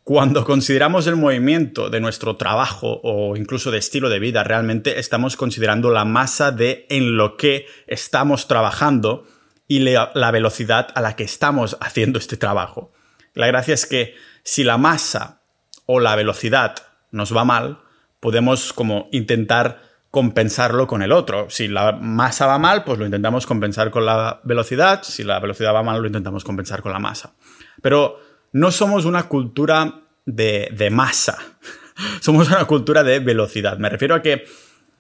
Cuando 0.10 0.44
consideramos 0.44 1.06
el 1.06 1.18
movimiento 1.18 1.92
de 1.92 2.00
nuestro 2.00 2.36
trabajo 2.36 3.00
o 3.04 3.38
incluso 3.38 3.70
de 3.70 3.78
estilo 3.78 4.10
de 4.10 4.18
vida, 4.18 4.44
realmente 4.44 5.00
estamos 5.00 5.38
considerando 5.38 5.92
la 5.92 6.04
masa 6.04 6.52
de 6.52 6.88
en 6.90 7.16
lo 7.16 7.38
que 7.38 7.68
estamos 7.86 8.48
trabajando 8.48 9.28
y 9.68 9.82
la 9.82 10.32
velocidad 10.32 10.88
a 10.96 11.02
la 11.02 11.16
que 11.16 11.26
estamos 11.26 11.78
haciendo 11.80 12.18
este 12.18 12.38
trabajo. 12.38 12.92
La 13.36 13.46
gracia 13.46 13.76
es 13.76 13.86
que 13.86 14.16
si 14.42 14.64
la 14.64 14.80
masa 14.80 15.44
o 15.86 16.00
la 16.00 16.16
velocidad 16.16 16.76
nos 17.12 17.32
va 17.38 17.46
mal, 17.46 17.78
podemos 18.20 18.74
como 18.74 19.10
intentar 19.12 19.84
compensarlo 20.10 20.88
con 20.88 21.04
el 21.04 21.12
otro. 21.12 21.52
Si 21.52 21.68
la 21.68 21.92
masa 21.92 22.48
va 22.48 22.58
mal, 22.58 22.84
pues 22.84 22.98
lo 22.98 23.06
intentamos 23.06 23.46
compensar 23.46 23.92
con 23.92 24.08
la 24.08 24.42
velocidad. 24.44 25.04
Si 25.04 25.24
la 25.24 25.40
velocidad 25.40 25.72
va 25.72 25.84
mal, 25.84 26.02
lo 26.02 26.08
intentamos 26.08 26.44
compensar 26.44 26.82
con 26.82 26.94
la 26.94 26.98
masa. 26.98 27.36
Pero 27.84 28.28
no 28.52 28.72
somos 28.72 29.06
una 29.06 29.24
cultura 29.24 30.02
de, 30.26 30.90
masa, 30.92 31.38
somos 32.22 32.48
una 32.48 32.66
cultura 32.66 33.04
de 33.04 33.20
velocidad. 33.20 33.78
Me 33.78 33.90
refiero 33.90 34.16
a 34.16 34.22
que 34.22 34.46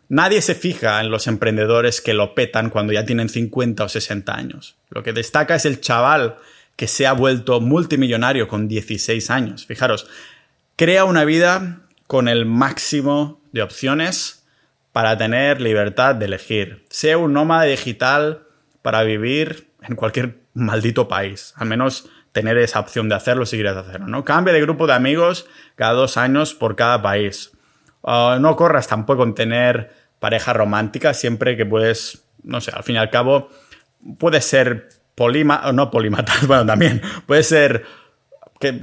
nadie 0.07 0.41
se 0.41 0.55
fija 0.55 0.99
en 1.01 1.11
los 1.11 1.27
emprendedores 1.27 2.01
que 2.01 2.13
lo 2.13 2.35
petan 2.35 2.69
cuando 2.69 2.93
ya 2.93 3.05
tienen 3.05 3.29
50 3.29 3.83
o 3.83 3.89
60 3.89 4.35
años. 4.35 4.75
Lo 4.89 5.03
que 5.03 5.13
destaca 5.13 5.55
es 5.55 5.65
el 5.65 5.81
chaval 5.81 6.37
que 6.75 6.87
se 6.87 7.05
ha 7.05 7.13
vuelto 7.13 7.59
multimillonario 7.59 8.47
con 8.47 8.67
16 8.67 9.29
años. 9.29 9.65
Fijaros, 9.65 10.07
crea 10.75 11.03
una 11.05 11.25
vida 11.25 11.81
con 12.07 12.27
el 12.27 12.45
máximo 12.45 13.41
de 13.51 13.61
opciones 13.61 14.45
para 14.91 15.17
tener 15.17 15.61
libertad 15.61 16.15
de 16.15 16.25
elegir. 16.25 16.85
Sea 16.89 17.17
un 17.17 17.33
nómada 17.33 17.63
digital 17.63 18.43
para 18.81 19.03
vivir 19.03 19.69
en 19.83 19.95
cualquier 19.95 20.39
maldito 20.53 21.07
país. 21.07 21.53
Al 21.57 21.67
menos 21.67 22.09
tener 22.31 22.57
esa 22.57 22.79
opción 22.79 23.09
de 23.09 23.15
hacerlo 23.15 23.45
si 23.45 23.57
quieres 23.57 23.75
hacerlo, 23.75 24.07
¿no? 24.07 24.23
Cambia 24.23 24.53
de 24.53 24.61
grupo 24.61 24.87
de 24.87 24.93
amigos 24.93 25.47
cada 25.75 25.93
dos 25.93 26.17
años 26.17 26.53
por 26.53 26.75
cada 26.75 27.01
país. 27.01 27.51
Ah, 28.03 28.37
no 28.39 28.55
corras 28.55 28.87
tampoco 28.87 29.23
en 29.23 29.33
tener 29.33 29.91
pareja 30.19 30.53
romántica 30.53 31.13
siempre 31.13 31.57
que 31.57 31.65
puedes, 31.65 32.25
no 32.43 32.61
sé, 32.61 32.71
al 32.71 32.83
fin 32.83 32.95
y 32.95 32.99
al 32.99 33.09
cabo, 33.09 33.49
puede 34.17 34.41
ser 34.41 34.89
polima, 35.15 35.71
no 35.73 35.89
polímata, 35.91 36.33
bueno, 36.47 36.65
también, 36.65 37.01
puede 37.25 37.43
ser 37.43 37.85
que, 38.59 38.73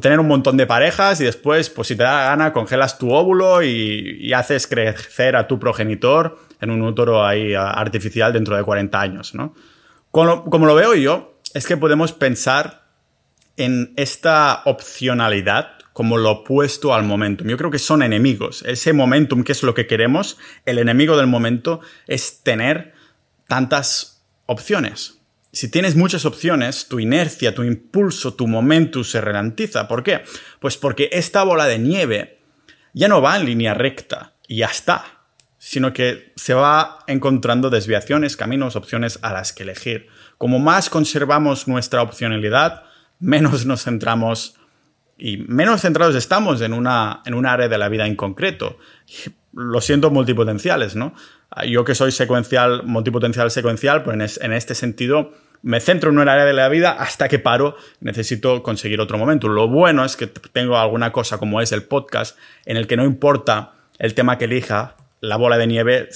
tener 0.00 0.20
un 0.20 0.28
montón 0.28 0.56
de 0.56 0.66
parejas 0.66 1.20
y 1.20 1.24
después, 1.24 1.70
pues 1.70 1.88
si 1.88 1.96
te 1.96 2.02
da 2.02 2.24
gana, 2.24 2.52
congelas 2.52 2.98
tu 2.98 3.12
óvulo 3.12 3.62
y, 3.62 4.32
haces 4.32 4.66
crecer 4.66 5.36
a 5.36 5.48
tu 5.48 5.58
progenitor 5.58 6.38
en 6.60 6.70
un 6.70 6.82
útero 6.82 7.24
ahí 7.24 7.54
artificial 7.54 8.32
dentro 8.32 8.56
de 8.56 8.62
40 8.62 9.00
años, 9.00 9.34
¿no? 9.34 9.54
como 10.10 10.66
lo 10.66 10.74
veo 10.74 10.94
yo, 10.94 11.38
es 11.54 11.66
que 11.66 11.76
podemos 11.76 12.12
pensar 12.12 12.89
en 13.60 13.92
esta 13.96 14.62
opcionalidad 14.64 15.72
como 15.92 16.16
lo 16.16 16.30
opuesto 16.30 16.94
al 16.94 17.04
momentum. 17.04 17.46
Yo 17.46 17.58
creo 17.58 17.70
que 17.70 17.78
son 17.78 18.02
enemigos. 18.02 18.62
Ese 18.66 18.94
momentum, 18.94 19.44
que 19.44 19.52
es 19.52 19.62
lo 19.62 19.74
que 19.74 19.86
queremos, 19.86 20.38
el 20.64 20.78
enemigo 20.78 21.14
del 21.18 21.26
momento 21.26 21.80
es 22.06 22.42
tener 22.42 22.94
tantas 23.46 24.24
opciones. 24.46 25.18
Si 25.52 25.68
tienes 25.68 25.94
muchas 25.94 26.24
opciones, 26.24 26.88
tu 26.88 27.00
inercia, 27.00 27.54
tu 27.54 27.62
impulso, 27.62 28.32
tu 28.32 28.46
momentum 28.46 29.04
se 29.04 29.20
ralentiza. 29.20 29.88
¿Por 29.88 30.02
qué? 30.02 30.22
Pues 30.58 30.78
porque 30.78 31.10
esta 31.12 31.42
bola 31.42 31.66
de 31.66 31.78
nieve 31.78 32.38
ya 32.94 33.08
no 33.08 33.20
va 33.20 33.36
en 33.36 33.44
línea 33.44 33.74
recta 33.74 34.32
y 34.48 34.58
ya 34.58 34.68
está, 34.68 35.04
sino 35.58 35.92
que 35.92 36.32
se 36.34 36.54
va 36.54 37.00
encontrando 37.08 37.68
desviaciones, 37.68 38.38
caminos, 38.38 38.74
opciones 38.74 39.18
a 39.20 39.34
las 39.34 39.52
que 39.52 39.64
elegir. 39.64 40.06
Como 40.38 40.58
más 40.58 40.88
conservamos 40.88 41.68
nuestra 41.68 42.00
opcionalidad, 42.00 42.84
menos 43.20 43.66
nos 43.66 43.84
centramos 43.84 44.56
y 45.20 45.36
menos 45.36 45.82
centrados 45.82 46.16
estamos 46.16 46.60
en 46.62 46.72
una, 46.72 47.22
en 47.26 47.34
un 47.34 47.46
área 47.46 47.68
de 47.68 47.78
la 47.78 47.88
vida 47.88 48.06
en 48.06 48.16
concreto. 48.16 48.78
Lo 49.52 49.80
siento, 49.80 50.10
multipotenciales, 50.10 50.96
¿no? 50.96 51.14
Yo 51.68 51.84
que 51.84 51.94
soy 51.94 52.10
secuencial, 52.10 52.84
multipotencial 52.84 53.50
secuencial, 53.50 54.02
pues 54.02 54.38
en, 54.40 54.52
este 54.52 54.74
sentido 54.74 55.32
me 55.62 55.80
centro 55.80 56.10
en 56.10 56.18
un 56.18 56.28
área 56.28 56.46
de 56.46 56.54
la 56.54 56.68
vida 56.68 56.92
hasta 56.92 57.28
que 57.28 57.38
paro, 57.38 57.76
necesito 58.00 58.62
conseguir 58.62 59.00
otro 59.00 59.18
momento. 59.18 59.48
Lo 59.48 59.68
bueno 59.68 60.04
es 60.04 60.16
que 60.16 60.26
tengo 60.26 60.78
alguna 60.78 61.12
cosa 61.12 61.36
como 61.36 61.60
es 61.60 61.72
el 61.72 61.82
podcast, 61.82 62.38
en 62.64 62.78
el 62.78 62.86
que 62.86 62.96
no 62.96 63.04
importa 63.04 63.74
el 63.98 64.14
tema 64.14 64.38
que 64.38 64.46
elija, 64.46 64.96
la 65.20 65.36
bola 65.36 65.58
de 65.58 65.66
nieve 65.66 66.08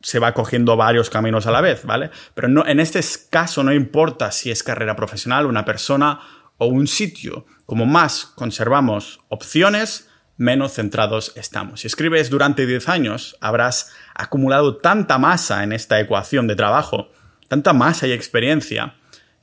se 0.00 0.18
va 0.18 0.32
cogiendo 0.32 0.76
varios 0.76 1.10
caminos 1.10 1.46
a 1.46 1.50
la 1.50 1.60
vez, 1.60 1.84
¿vale? 1.84 2.10
Pero 2.34 2.48
no, 2.48 2.64
en 2.64 2.80
este 2.80 3.00
caso 3.28 3.62
no 3.64 3.72
importa 3.72 4.30
si 4.30 4.50
es 4.50 4.62
carrera 4.62 4.96
profesional, 4.96 5.46
una 5.46 5.64
persona 5.64 6.20
o 6.58 6.66
un 6.66 6.86
sitio. 6.86 7.46
Como 7.66 7.86
más 7.86 8.24
conservamos 8.24 9.20
opciones, 9.28 10.08
menos 10.36 10.74
centrados 10.74 11.32
estamos. 11.36 11.80
Si 11.80 11.86
escribes 11.86 12.30
durante 12.30 12.66
10 12.66 12.88
años, 12.88 13.36
habrás 13.40 13.92
acumulado 14.14 14.76
tanta 14.76 15.18
masa 15.18 15.64
en 15.64 15.72
esta 15.72 16.00
ecuación 16.00 16.46
de 16.46 16.56
trabajo, 16.56 17.10
tanta 17.48 17.72
masa 17.72 18.06
y 18.06 18.12
experiencia, 18.12 18.96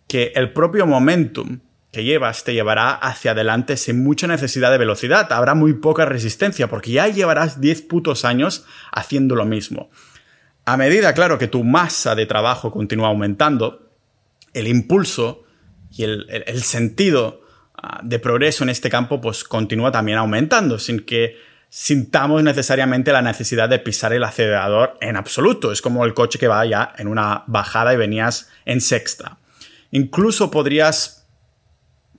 que 0.08 0.32
el 0.36 0.54
propio 0.54 0.86
momentum 0.86 1.60
que 1.92 2.04
llevas 2.04 2.44
te 2.44 2.54
llevará 2.54 2.92
hacia 2.92 3.32
adelante 3.32 3.78
sin 3.78 4.04
mucha 4.04 4.26
necesidad 4.26 4.72
de 4.72 4.80
velocidad. 4.80 5.32
Habrá 5.32 5.54
muy 5.54 5.74
poca 5.74 6.06
resistencia 6.06 6.68
porque 6.68 6.92
ya 6.92 7.08
llevarás 7.08 7.62
10 7.62 7.84
putos 7.84 8.26
años 8.26 8.66
haciendo 8.92 9.36
lo 9.36 9.46
mismo. 9.46 9.92
A 10.66 10.76
medida, 10.76 11.14
claro, 11.14 11.38
que 11.38 11.48
tu 11.48 11.64
masa 11.64 12.16
de 12.16 12.26
trabajo 12.26 12.72
continúa 12.72 13.10
aumentando, 13.10 13.92
el 14.54 14.68
impulso 14.68 15.44
y 15.96 16.04
el, 16.04 16.64
sentido 16.64 17.42
ah, 17.76 18.00
de 18.04 18.20
progreso 18.20 18.64
en 18.64 18.70
este 18.70 18.90
campo 18.90 19.22
pues 19.22 19.44
continúa 19.44 19.92
también 19.92 20.18
aumentando, 20.18 20.80
sin 20.80 21.02
que 21.02 21.38
sintamos 21.70 22.44
necesariamente 22.44 23.12
la 23.12 23.22
necesidad 23.22 23.68
de 23.68 23.80
pisar 23.80 24.14
el 24.14 24.24
acelerador 24.24 24.98
en 25.02 25.16
absoluto. 25.16 25.72
Es 25.72 25.82
como 25.82 26.06
el 26.06 26.14
coche 26.14 26.40
que 26.40 26.48
va 26.48 26.66
ya 26.66 26.94
en 26.98 27.08
una 27.08 27.44
bajada 27.48 27.94
y 27.94 27.98
venías 27.98 28.50
en 28.66 28.80
sexta. 28.80 29.38
Incluso 29.92 30.50
podrías 30.52 31.28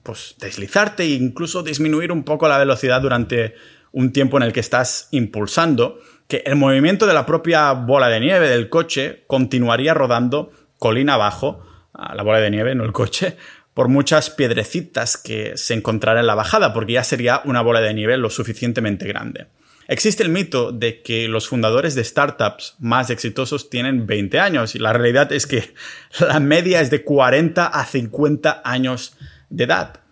pues, 0.03 0.35
deslizarte 0.39 1.05
e 1.05 1.11
incluso 1.11 1.63
disminuir 1.63 2.13
un 2.13 2.25
poco 2.25 2.47
la 2.47 2.59
velocidad 2.59 3.01
durante 3.01 3.55
un 3.93 4.13
tiempo 4.13 4.37
en 4.37 4.43
el 4.43 4.53
que 4.53 4.61
estás 4.61 5.07
impulsando, 5.13 5.99
que 6.27 6.43
el 6.47 6.57
movimiento 6.57 7.07
de 7.07 7.15
la 7.15 7.25
propia 7.25 7.73
bola 7.73 8.09
de 8.09 8.21
nieve 8.21 8.49
del 8.49 8.69
coche 8.69 9.25
continuaría 9.29 9.95
rodando 9.95 10.51
colina 10.81 11.15
abajo, 11.15 11.65
ah, 11.93 12.15
la 12.15 12.25
bola 12.25 12.41
de 12.41 12.51
nieve, 12.51 12.75
no 12.75 12.85
el 12.85 12.93
coche, 12.93 13.37
por 13.75 13.89
muchas 13.89 14.31
piedrecitas 14.31 15.17
que 15.17 15.57
se 15.57 15.75
encontrarán 15.75 16.21
en 16.21 16.27
la 16.29 16.37
bajada, 16.37 16.73
porque 16.73 16.95
ya 16.95 17.05
sería 17.05 17.43
una 17.45 17.61
bola 17.61 17.81
de 17.81 17.93
nieve 17.93 18.17
lo 18.17 18.31
suficientemente 18.31 19.07
grande. 19.07 19.49
Existe 19.87 20.23
el 20.23 20.31
mito 20.31 20.73
de 20.73 21.03
que 21.03 21.29
los 21.29 21.49
fundadores 21.49 21.95
de 21.95 22.05
startups 22.05 22.77
más 22.79 23.11
exitosos 23.11 23.69
tienen 23.69 24.07
20 24.07 24.41
años 24.41 24.75
y 24.75 24.79
la 24.79 24.95
realidad 24.95 25.31
es 25.33 25.47
que 25.47 25.75
la 26.21 26.41
media 26.41 26.81
es 26.81 26.91
de 26.91 27.05
40 27.05 27.67
a 27.67 27.85
50 27.85 28.63
años 28.65 29.17
de 29.51 29.65
edad. 29.65 30.04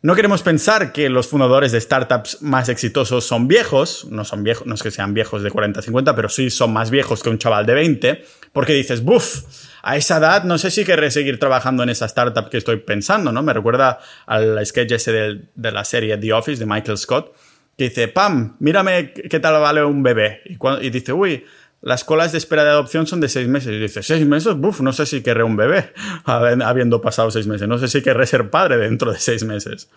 No 0.00 0.14
queremos 0.14 0.42
pensar 0.42 0.92
que 0.92 1.08
los 1.08 1.26
fundadores 1.26 1.72
de 1.72 1.80
startups 1.80 2.40
más 2.40 2.68
exitosos 2.68 3.24
son 3.24 3.48
viejos, 3.48 4.06
no 4.08 4.24
son 4.24 4.44
viejos, 4.44 4.64
no 4.64 4.76
es 4.76 4.82
que 4.84 4.92
sean 4.92 5.12
viejos 5.12 5.42
de 5.42 5.50
40 5.50 5.80
a 5.80 5.82
50, 5.82 6.14
pero 6.14 6.28
sí 6.28 6.50
son 6.50 6.72
más 6.72 6.92
viejos 6.92 7.20
que 7.20 7.30
un 7.30 7.38
chaval 7.38 7.66
de 7.66 7.74
20, 7.74 8.24
porque 8.52 8.74
dices, 8.74 9.02
buf, 9.02 9.42
a 9.82 9.96
esa 9.96 10.18
edad 10.18 10.44
no 10.44 10.56
sé 10.56 10.70
si 10.70 10.84
querré 10.84 11.10
seguir 11.10 11.40
trabajando 11.40 11.82
en 11.82 11.88
esa 11.88 12.06
startup 12.06 12.48
que 12.48 12.58
estoy 12.58 12.76
pensando, 12.76 13.32
¿no? 13.32 13.42
Me 13.42 13.52
recuerda 13.52 13.98
al 14.26 14.64
sketch 14.64 14.92
ese 14.92 15.10
de, 15.12 15.72
la 15.72 15.84
serie 15.84 16.16
The 16.16 16.32
Office 16.32 16.60
de 16.60 16.66
Michael 16.66 16.96
Scott, 16.96 17.34
que 17.76 17.88
dice, 17.88 18.06
Pam, 18.06 18.56
mírame 18.60 19.12
qué 19.12 19.40
tal 19.40 19.60
vale 19.60 19.82
un 19.82 20.04
bebé. 20.04 20.42
Y 20.80 20.90
dice, 20.90 21.12
uy, 21.12 21.44
las 21.80 22.04
colas 22.04 22.32
de 22.32 22.38
espera 22.38 22.64
de 22.64 22.70
adopción 22.70 23.06
son 23.06 23.20
de 23.20 23.28
seis 23.28 23.48
meses. 23.48 23.72
Y 23.72 23.78
dice, 23.78 24.02
¿seis 24.02 24.26
meses? 24.26 24.54
Buf, 24.56 24.80
no 24.80 24.92
sé 24.92 25.06
si 25.06 25.22
querré 25.22 25.44
un 25.44 25.56
bebé 25.56 25.92
habiendo 26.24 27.00
pasado 27.00 27.30
seis 27.30 27.46
meses. 27.46 27.68
No 27.68 27.78
sé 27.78 27.88
si 27.88 28.02
querré 28.02 28.26
ser 28.26 28.50
padre 28.50 28.78
dentro 28.78 29.12
de 29.12 29.18
seis 29.18 29.44
meses. 29.44 29.88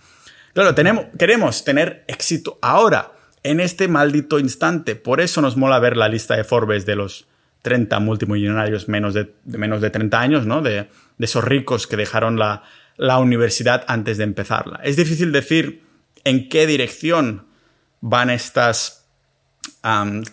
Claro, 0.53 0.75
tenemos, 0.75 1.05
queremos 1.17 1.63
tener 1.63 2.03
éxito 2.07 2.59
ahora, 2.61 3.13
en 3.43 3.59
este 3.59 3.88
maldito 3.88 4.38
instante. 4.38 4.95
Por 4.95 5.21
eso 5.21 5.41
nos 5.41 5.57
mola 5.57 5.79
ver 5.79 5.97
la 5.97 6.09
lista 6.09 6.35
de 6.35 6.43
Forbes 6.43 6.85
de 6.85 6.95
los 6.95 7.25
30 7.63 8.00
multimillonarios 8.00 8.88
menos 8.88 9.13
de, 9.13 9.33
menos 9.45 9.81
de 9.81 9.89
30 9.89 10.19
años, 10.19 10.45
¿no? 10.45 10.61
De, 10.61 10.88
esos 11.19 11.43
ricos 11.43 11.85
que 11.85 11.97
dejaron 11.97 12.39
la, 12.39 12.63
la 12.97 13.19
universidad 13.19 13.83
antes 13.88 14.17
de 14.17 14.23
empezarla. 14.23 14.79
Es 14.83 14.97
difícil 14.97 15.31
decir 15.31 15.83
en 16.23 16.50
qué 16.50 16.65
dirección 16.65 17.45
van 18.00 18.31
estas 18.31 19.00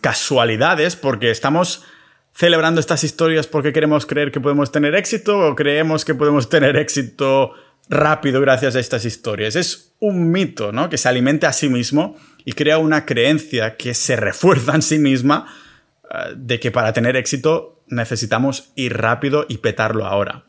casualidades, 0.01 0.97
porque 0.97 1.31
estamos 1.31 1.85
celebrando 2.35 2.81
estas 2.81 3.03
historias 3.03 3.49
porque 3.49 3.73
queremos 3.73 4.07
creer 4.07 4.31
que 4.31 4.41
podemos 4.41 4.71
tener 4.71 4.95
éxito 4.95 5.39
o 5.41 5.57
creemos 5.57 6.05
que 6.05 6.15
podemos 6.15 6.49
tener 6.49 6.77
éxito 6.77 7.53
rápido 7.89 8.41
gracias 8.41 8.77
a 8.77 8.81
estas 8.81 9.05
historias. 9.05 9.57
Es 9.57 9.95
un 9.99 10.31
mito, 10.31 10.71
¿no? 10.71 10.89
Que 10.89 10.99
se 10.99 11.09
alimenta 11.09 11.49
a 11.49 11.53
sí 11.53 11.69
mismo 11.69 12.17
y 12.45 12.53
crea 12.53 12.79
una 12.79 13.07
creencia 13.07 13.77
que 13.77 13.93
se 13.95 14.17
refuerza 14.17 14.75
en 14.75 14.83
sí 14.83 14.99
misma 14.99 15.53
eh, 16.11 16.35
de 16.37 16.61
que 16.61 16.71
para 16.71 16.93
tener 16.93 17.17
éxito 17.17 17.83
necesitamos 17.89 18.71
ir 18.77 18.97
rápido 18.97 19.47
y 19.49 19.59
petarlo 19.59 20.07
ahora. 20.07 20.45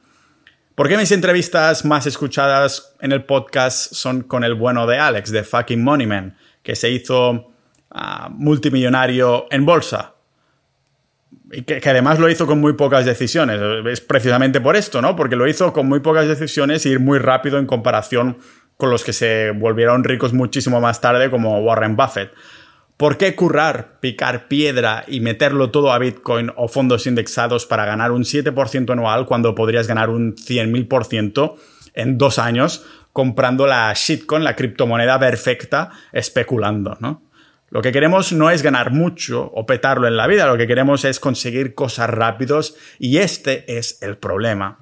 ¿Por 0.75 0.87
qué 0.87 0.97
mis 0.97 1.11
entrevistas 1.11 1.85
más 1.85 2.05
escuchadas 2.05 2.95
en 3.01 3.11
el 3.11 3.23
podcast 3.23 3.93
son 3.93 4.21
con 4.21 4.43
el 4.43 4.53
bueno 4.53 4.87
de 4.87 4.97
Alex, 4.97 5.31
de 5.31 5.43
Fucking 5.43 5.83
Moneyman, 5.83 6.37
que 6.63 6.75
se 6.75 6.89
hizo 6.89 7.51
multimillonario 8.31 9.47
en 9.51 9.65
bolsa? 9.65 10.15
Y 11.51 11.63
que, 11.63 11.81
además 11.89 12.19
lo 12.19 12.29
hizo 12.29 12.45
con 12.45 12.59
muy 12.59 12.73
pocas 12.73 13.05
decisiones. 13.05 13.59
Es 13.87 14.01
precisamente 14.01 14.61
por 14.61 14.75
esto, 14.75 15.01
¿no? 15.01 15.15
Porque 15.15 15.35
lo 15.35 15.47
hizo 15.47 15.73
con 15.73 15.87
muy 15.87 15.99
pocas 15.99 16.27
decisiones 16.27 16.85
y 16.85 16.89
ir 16.89 16.99
muy 16.99 17.17
rápido 17.17 17.57
en 17.57 17.65
comparación 17.65 18.37
con 18.77 18.91
los 18.91 19.03
que 19.03 19.13
se 19.13 19.51
volvieron 19.51 20.03
ricos 20.03 20.31
muchísimo 20.31 20.79
más 20.79 21.01
tarde, 21.01 21.29
como 21.29 21.59
Warren 21.59 21.95
Buffett. 21.95 22.31
¿Por 22.95 23.17
qué 23.17 23.33
currar, 23.33 23.99
picar 24.01 24.47
piedra 24.47 25.05
y 25.07 25.21
meterlo 25.21 25.71
todo 25.71 25.91
a 25.93 25.99
Bitcoin 25.99 26.51
o 26.55 26.67
fondos 26.67 27.07
indexados 27.07 27.65
para 27.65 27.85
ganar 27.85 28.11
un 28.11 28.23
7% 28.23 28.91
anual 28.91 29.25
cuando 29.25 29.55
podrías 29.55 29.87
ganar 29.87 30.09
un 30.09 30.35
100.000% 30.35 31.55
en 31.93 32.17
dos 32.17 32.39
años 32.39 32.85
comprando 33.13 33.67
la 33.67 33.93
shitcoin, 33.95 34.43
la 34.43 34.55
criptomoneda 34.55 35.17
perfecta, 35.17 35.91
especulando, 36.11 36.97
¿no? 36.99 37.28
Lo 37.69 37.81
que 37.81 37.91
queremos 37.91 38.33
no 38.33 38.49
es 38.49 38.63
ganar 38.63 38.91
mucho 38.91 39.43
o 39.53 39.65
petarlo 39.65 40.07
en 40.07 40.17
la 40.17 40.27
vida, 40.27 40.47
lo 40.47 40.57
que 40.57 40.67
queremos 40.67 41.05
es 41.05 41.19
conseguir 41.19 41.75
cosas 41.75 42.09
rápidos 42.09 42.75
y 42.97 43.17
este 43.17 43.77
es 43.77 44.01
el 44.01 44.17
problema. 44.17 44.79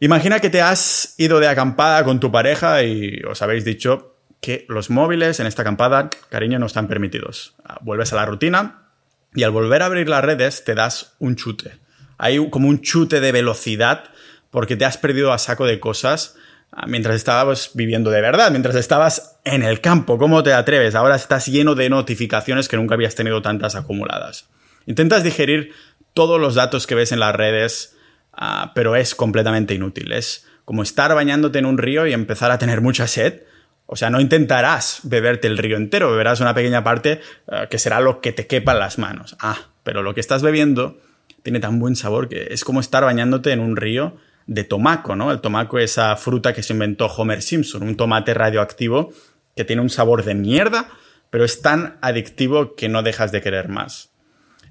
Imagina 0.00 0.40
que 0.40 0.50
te 0.50 0.62
has 0.62 1.14
ido 1.18 1.38
de 1.38 1.48
acampada 1.48 2.02
con 2.02 2.18
tu 2.18 2.32
pareja 2.32 2.82
y 2.82 3.22
os 3.28 3.40
habéis 3.42 3.64
dicho 3.64 4.16
que 4.40 4.66
los 4.68 4.90
móviles 4.90 5.38
en 5.38 5.46
esta 5.46 5.62
acampada, 5.62 6.10
cariño, 6.28 6.58
no 6.58 6.66
están 6.66 6.88
permitidos. 6.88 7.54
Ah, 7.64 7.78
vuelves 7.82 8.12
a 8.12 8.16
la 8.16 8.26
rutina 8.26 8.88
y 9.34 9.44
al 9.44 9.52
volver 9.52 9.82
a 9.82 9.86
abrir 9.86 10.08
las 10.08 10.24
redes 10.24 10.64
te 10.64 10.74
das 10.74 11.14
un 11.20 11.36
chute. 11.36 11.78
Hay 12.18 12.50
como 12.50 12.68
un 12.68 12.80
chute 12.80 13.20
de 13.20 13.32
velocidad 13.32 14.04
porque 14.50 14.76
te 14.76 14.84
has 14.84 14.98
perdido 14.98 15.32
a 15.32 15.38
saco 15.38 15.66
de 15.66 15.78
cosas 15.78 16.36
mientras 16.86 17.16
estabas 17.16 17.70
viviendo 17.74 18.10
de 18.10 18.20
verdad, 18.20 18.50
mientras 18.50 18.74
estabas 18.76 19.38
en 19.44 19.62
el 19.62 19.80
campo. 19.80 20.18
¿Cómo 20.18 20.42
te 20.42 20.52
atreves? 20.52 20.94
Ahora 20.94 21.16
estás 21.16 21.46
lleno 21.46 21.74
de 21.74 21.90
notificaciones 21.90 22.68
que 22.68 22.76
nunca 22.76 22.94
habías 22.94 23.14
tenido 23.14 23.42
tantas 23.42 23.74
acumuladas. 23.74 24.48
Intentas 24.86 25.22
digerir 25.22 25.72
todos 26.14 26.40
los 26.40 26.54
datos 26.54 26.86
que 26.86 26.94
ves 26.94 27.12
en 27.12 27.20
las 27.20 27.34
redes, 27.34 27.96
Ah, 28.32 28.72
pero 28.74 28.96
es 28.96 29.14
completamente 29.14 29.74
inútil. 29.74 30.12
Es 30.12 30.46
como 30.64 30.82
estar 30.82 31.14
bañándote 31.14 31.58
en 31.58 31.66
un 31.66 31.78
río 31.78 32.06
y 32.06 32.12
empezar 32.12 32.50
a 32.50 32.58
tener 32.58 32.80
mucha 32.80 33.06
sed. 33.06 33.42
O 33.86 33.96
sea, 33.96 34.10
no 34.10 34.20
intentarás 34.20 35.00
beberte 35.02 35.48
el 35.48 35.58
río 35.58 35.76
entero, 35.76 36.10
beberás 36.10 36.40
una 36.40 36.54
pequeña 36.54 36.82
parte 36.82 37.20
ah, 37.48 37.66
que 37.66 37.78
será 37.78 38.00
lo 38.00 38.20
que 38.20 38.32
te 38.32 38.46
quepa 38.46 38.72
en 38.72 38.78
las 38.78 38.98
manos. 38.98 39.36
Ah, 39.38 39.58
pero 39.82 40.02
lo 40.02 40.14
que 40.14 40.20
estás 40.20 40.42
bebiendo 40.42 40.98
tiene 41.42 41.60
tan 41.60 41.78
buen 41.78 41.96
sabor 41.96 42.28
que 42.28 42.48
es 42.50 42.64
como 42.64 42.80
estar 42.80 43.04
bañándote 43.04 43.52
en 43.52 43.60
un 43.60 43.76
río 43.76 44.16
de 44.46 44.64
tomaco, 44.64 45.16
¿no? 45.16 45.30
El 45.30 45.40
tomaco 45.40 45.78
es 45.78 45.92
esa 45.92 46.16
fruta 46.16 46.52
que 46.52 46.62
se 46.62 46.72
inventó 46.72 47.06
Homer 47.06 47.42
Simpson, 47.42 47.82
un 47.82 47.96
tomate 47.96 48.34
radioactivo 48.34 49.12
que 49.56 49.64
tiene 49.64 49.82
un 49.82 49.90
sabor 49.90 50.24
de 50.24 50.34
mierda, 50.34 50.88
pero 51.30 51.44
es 51.44 51.62
tan 51.62 51.98
adictivo 52.02 52.74
que 52.74 52.88
no 52.88 53.02
dejas 53.02 53.32
de 53.32 53.40
querer 53.40 53.68
más. 53.68 54.10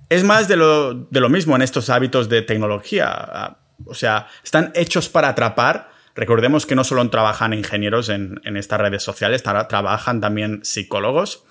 Es 0.09 0.23
más 0.23 0.47
de 0.47 0.57
lo, 0.57 0.93
de 0.93 1.19
lo 1.21 1.29
mismo 1.29 1.55
en 1.55 1.61
estos 1.61 1.89
hábitos 1.89 2.29
de 2.29 2.41
tecnología. 2.41 3.57
O 3.85 3.93
sea, 3.93 4.27
están 4.43 4.71
hechos 4.75 5.09
para 5.09 5.29
atrapar. 5.29 5.89
Recordemos 6.15 6.65
que 6.65 6.75
no 6.75 6.83
solo 6.83 7.09
trabajan 7.09 7.53
ingenieros 7.53 8.09
en, 8.09 8.39
estas 8.43 8.81
redes 8.81 9.03
sociales, 9.03 9.43
trabajan 9.43 10.19
también 10.19 10.59
psicólogos. 10.63 11.45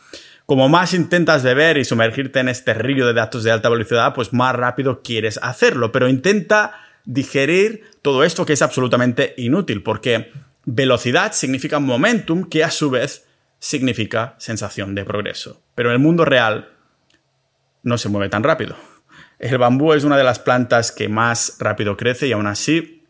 Como 0.44 0.68
más 0.68 0.94
intentas 0.94 1.42
beber 1.42 1.78
y 1.78 1.84
sumergirte 1.84 2.40
en 2.40 2.48
este 2.48 2.74
río 2.74 3.06
de 3.06 3.14
datos 3.14 3.44
de 3.44 3.52
alta 3.52 3.68
velocidad, 3.68 4.14
pues 4.14 4.32
más 4.32 4.54
rápido 4.54 5.00
quieres 5.02 5.38
hacerlo. 5.42 5.92
Pero 5.92 6.08
intenta 6.08 6.74
digerir 7.04 7.84
todo 8.02 8.24
esto 8.24 8.46
que 8.46 8.54
es 8.54 8.62
absolutamente 8.62 9.34
inútil, 9.36 9.82
porque 9.82 10.32
velocidad 10.64 11.32
significa 11.32 11.78
momentum, 11.78 12.48
que 12.48 12.64
a 12.64 12.70
su 12.70 12.90
vez 12.90 13.26
significa 13.58 14.34
sensación 14.38 14.94
de 14.94 15.04
progreso. 15.04 15.62
Pero 15.74 15.90
en 15.90 15.94
el 15.94 16.00
mundo 16.00 16.24
real 16.24 16.70
no 17.82 17.98
se 17.98 18.08
mueve 18.08 18.28
tan 18.28 18.42
rápido. 18.42 18.76
El 19.38 19.58
bambú 19.58 19.92
es 19.92 20.04
una 20.04 20.16
de 20.16 20.24
las 20.24 20.38
plantas 20.38 20.92
que 20.92 21.08
más 21.08 21.56
rápido 21.58 21.96
crece 21.96 22.28
y 22.28 22.32
aún 22.32 22.46
así 22.46 23.04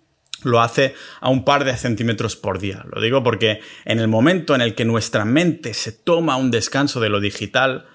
lo 0.44 0.60
hace 0.60 0.94
a 1.20 1.28
un 1.28 1.44
par 1.44 1.64
de 1.64 1.76
centímetros 1.76 2.36
por 2.36 2.58
día. 2.58 2.84
Lo 2.90 3.00
digo 3.00 3.22
porque 3.22 3.60
en 3.84 3.98
el 3.98 4.08
momento 4.08 4.54
en 4.54 4.60
el 4.60 4.74
que 4.74 4.84
nuestra 4.84 5.24
mente 5.24 5.74
se 5.74 5.92
toma 5.92 6.36
un 6.36 6.50
descanso 6.50 7.00
de 7.00 7.08
lo 7.08 7.20
digital, 7.20 7.86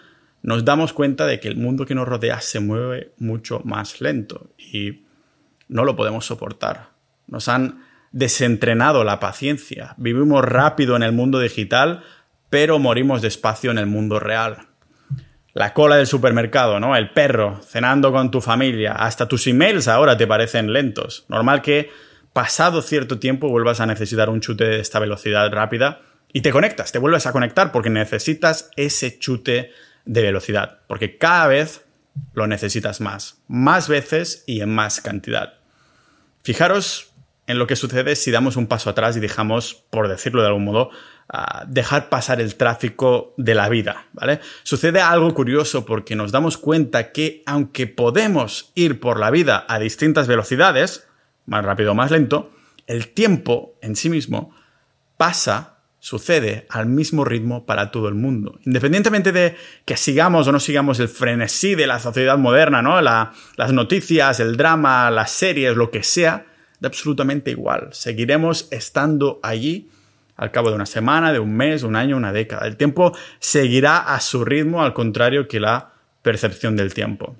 nos 0.41 0.63
damos 0.63 0.93
cuenta 0.93 1.25
de 1.25 1.39
que 1.39 1.47
el 1.47 1.55
mundo 1.55 1.85
que 1.85 1.95
nos 1.95 2.07
rodea 2.07 2.41
se 2.41 2.59
mueve 2.59 3.13
mucho 3.17 3.61
más 3.63 3.99
lento 4.01 4.51
y 4.57 5.04
no 5.67 5.83
lo 5.83 5.95
podemos 5.95 6.25
soportar. 6.25 6.89
Nos 7.27 7.47
han 7.47 7.83
desentrenado 8.11 9.03
la 9.03 9.19
paciencia. 9.19 9.93
Vivimos 9.97 10.43
rápido 10.43 10.95
en 10.95 11.03
el 11.03 11.11
mundo 11.11 11.39
digital, 11.39 12.03
pero 12.49 12.79
morimos 12.79 13.21
despacio 13.21 13.71
en 13.71 13.77
el 13.77 13.87
mundo 13.87 14.19
real 14.19 14.67
la 15.55 15.73
cola 15.73 15.95
del 15.95 16.05
supermercado, 16.05 16.81
¿no? 16.81 16.97
El 16.97 17.11
perro, 17.11 17.61
cenando 17.63 18.11
con 18.11 18.29
tu 18.29 18.41
familia, 18.41 18.91
hasta 18.91 19.25
tus 19.25 19.47
emails 19.47 19.87
ahora 19.87 20.17
te 20.17 20.27
parecen 20.27 20.73
lentos. 20.73 21.25
Normal 21.29 21.61
que 21.61 21.89
pasado 22.33 22.81
cierto 22.81 23.19
tiempo 23.19 23.47
vuelvas 23.47 23.79
a 23.79 23.85
necesitar 23.85 24.29
un 24.29 24.41
chute 24.41 24.65
de 24.65 24.79
esta 24.81 24.99
velocidad 24.99 25.49
rápida 25.53 26.01
y 26.33 26.41
te 26.41 26.51
conectas, 26.51 26.91
te 26.91 26.99
vuelves 26.99 27.25
a 27.25 27.31
conectar 27.31 27.71
porque 27.71 27.89
necesitas 27.89 28.69
ese 28.75 29.17
chute 29.17 29.71
de 30.03 30.21
velocidad, 30.21 30.79
porque 30.87 31.17
cada 31.17 31.47
vez 31.47 31.84
lo 32.33 32.47
necesitas 32.47 33.01
más, 33.01 33.41
más 33.47 33.87
veces 33.87 34.43
y 34.47 34.61
en 34.61 34.73
más 34.73 35.01
cantidad. 35.01 35.59
Fijaros 36.43 37.11
en 37.47 37.59
lo 37.59 37.67
que 37.67 37.75
sucede 37.75 38.15
si 38.15 38.31
damos 38.31 38.55
un 38.55 38.67
paso 38.67 38.89
atrás 38.89 39.15
y 39.17 39.19
dejamos, 39.19 39.85
por 39.89 40.07
decirlo 40.07 40.41
de 40.41 40.47
algún 40.47 40.65
modo, 40.65 40.89
dejar 41.67 42.09
pasar 42.09 42.39
el 42.39 42.55
tráfico 42.55 43.33
de 43.37 43.55
la 43.55 43.69
vida, 43.69 44.07
¿vale? 44.13 44.39
Sucede 44.63 45.01
algo 45.01 45.33
curioso 45.33 45.85
porque 45.85 46.15
nos 46.15 46.31
damos 46.31 46.57
cuenta 46.57 47.11
que 47.11 47.43
aunque 47.45 47.87
podemos 47.87 48.71
ir 48.75 48.99
por 48.99 49.19
la 49.19 49.31
vida 49.31 49.65
a 49.67 49.79
distintas 49.79 50.27
velocidades, 50.27 51.07
más 51.45 51.65
rápido 51.65 51.91
o 51.91 51.95
más 51.95 52.11
lento, 52.11 52.51
el 52.87 53.09
tiempo 53.09 53.75
en 53.81 53.95
sí 53.95 54.09
mismo 54.09 54.55
pasa, 55.17 55.74
sucede 56.05 56.67
al 56.69 56.85
mismo 56.85 57.25
ritmo 57.25 57.65
para 57.65 57.89
todo 57.89 58.09
el 58.09 58.13
mundo. 58.13 58.59
Independientemente 58.63 59.31
de 59.31 59.55
que 59.85 59.97
sigamos 59.97 60.47
o 60.47 60.51
no 60.51 60.59
sigamos 60.59 60.99
el 60.99 61.07
frenesí 61.07 61.73
de 61.73 61.87
la 61.87 61.97
sociedad 61.97 62.37
moderna, 62.37 62.83
¿no? 62.83 63.01
las 63.01 63.73
noticias, 63.73 64.39
el 64.39 64.55
drama, 64.55 65.09
las 65.09 65.31
series, 65.31 65.75
lo 65.75 65.89
que 65.89 66.03
sea, 66.03 66.45
da 66.79 66.89
absolutamente 66.89 67.49
igual. 67.49 67.89
Seguiremos 67.91 68.67
estando 68.69 69.39
allí 69.41 69.89
al 70.35 70.51
cabo 70.51 70.69
de 70.69 70.75
una 70.75 70.85
semana, 70.85 71.33
de 71.33 71.39
un 71.39 71.57
mes, 71.57 71.81
un 71.81 71.95
año, 71.95 72.17
una 72.17 72.31
década. 72.31 72.67
El 72.67 72.77
tiempo 72.77 73.17
seguirá 73.39 73.97
a 73.97 74.19
su 74.19 74.45
ritmo, 74.45 74.83
al 74.83 74.93
contrario 74.93 75.47
que 75.47 75.59
la 75.59 75.93
percepción 76.21 76.75
del 76.75 76.93
tiempo. 76.93 77.35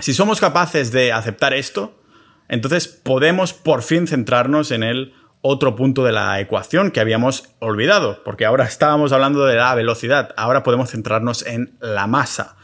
Si 0.00 0.12
somos 0.12 0.40
capaces 0.40 0.90
de 0.90 1.12
aceptar 1.12 1.54
esto, 1.54 2.02
entonces 2.48 2.88
podemos 2.88 3.52
por 3.52 3.84
fin 3.84 4.08
centrarnos 4.08 4.72
en 4.72 4.82
el 4.82 5.14
otro 5.42 5.74
punto 5.74 6.04
de 6.04 6.12
la 6.12 6.40
ecuación 6.40 6.92
que 6.92 7.00
habíamos 7.00 7.50
olvidado, 7.58 8.22
porque 8.24 8.46
ahora 8.46 8.64
estábamos 8.64 9.12
hablando 9.12 9.44
de 9.44 9.56
la 9.56 9.74
velocidad, 9.74 10.32
ahora 10.36 10.62
podemos 10.62 10.90
centrarnos 10.90 11.44
en 11.44 11.76
la 11.80 12.06
masa, 12.06 12.56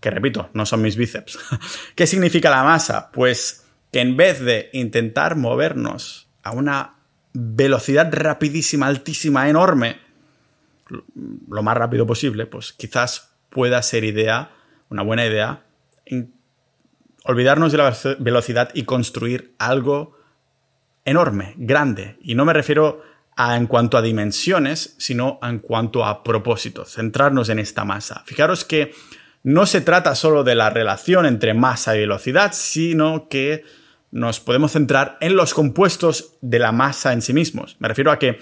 que 0.00 0.10
repito, 0.10 0.50
no 0.52 0.66
son 0.66 0.82
mis 0.82 0.96
bíceps. 0.96 1.38
¿Qué 1.94 2.06
significa 2.06 2.50
la 2.50 2.64
masa? 2.64 3.10
Pues 3.12 3.64
que 3.92 4.00
en 4.00 4.16
vez 4.16 4.40
de 4.40 4.68
intentar 4.72 5.36
movernos 5.36 6.28
a 6.42 6.50
una 6.50 6.96
velocidad 7.32 8.12
rapidísima, 8.12 8.86
altísima, 8.88 9.48
enorme, 9.48 9.98
lo 11.48 11.62
más 11.62 11.76
rápido 11.76 12.06
posible, 12.06 12.46
pues 12.46 12.72
quizás 12.72 13.30
pueda 13.48 13.80
ser 13.82 14.04
idea, 14.04 14.50
una 14.90 15.02
buena 15.02 15.24
idea, 15.24 15.64
olvidarnos 17.24 17.72
de 17.72 17.78
la 17.78 17.96
velocidad 18.18 18.70
y 18.74 18.82
construir 18.84 19.54
algo 19.58 20.18
enorme, 21.04 21.54
grande. 21.56 22.16
Y 22.22 22.34
no 22.34 22.44
me 22.44 22.52
refiero 22.52 23.02
a 23.36 23.56
en 23.56 23.66
cuanto 23.66 23.96
a 23.96 24.02
dimensiones, 24.02 24.94
sino 24.98 25.38
en 25.42 25.58
cuanto 25.58 26.04
a 26.04 26.22
propósito, 26.22 26.84
centrarnos 26.84 27.48
en 27.48 27.58
esta 27.58 27.84
masa. 27.84 28.22
Fijaros 28.26 28.64
que 28.64 28.92
no 29.42 29.66
se 29.66 29.80
trata 29.80 30.14
solo 30.14 30.44
de 30.44 30.54
la 30.54 30.70
relación 30.70 31.26
entre 31.26 31.52
masa 31.52 31.94
y 31.96 32.00
velocidad, 32.00 32.52
sino 32.54 33.28
que 33.28 33.64
nos 34.10 34.38
podemos 34.40 34.72
centrar 34.72 35.18
en 35.20 35.34
los 35.34 35.52
compuestos 35.52 36.34
de 36.40 36.60
la 36.60 36.72
masa 36.72 37.12
en 37.12 37.20
sí 37.20 37.32
mismos. 37.32 37.76
Me 37.80 37.88
refiero 37.88 38.12
a 38.12 38.18
que 38.18 38.38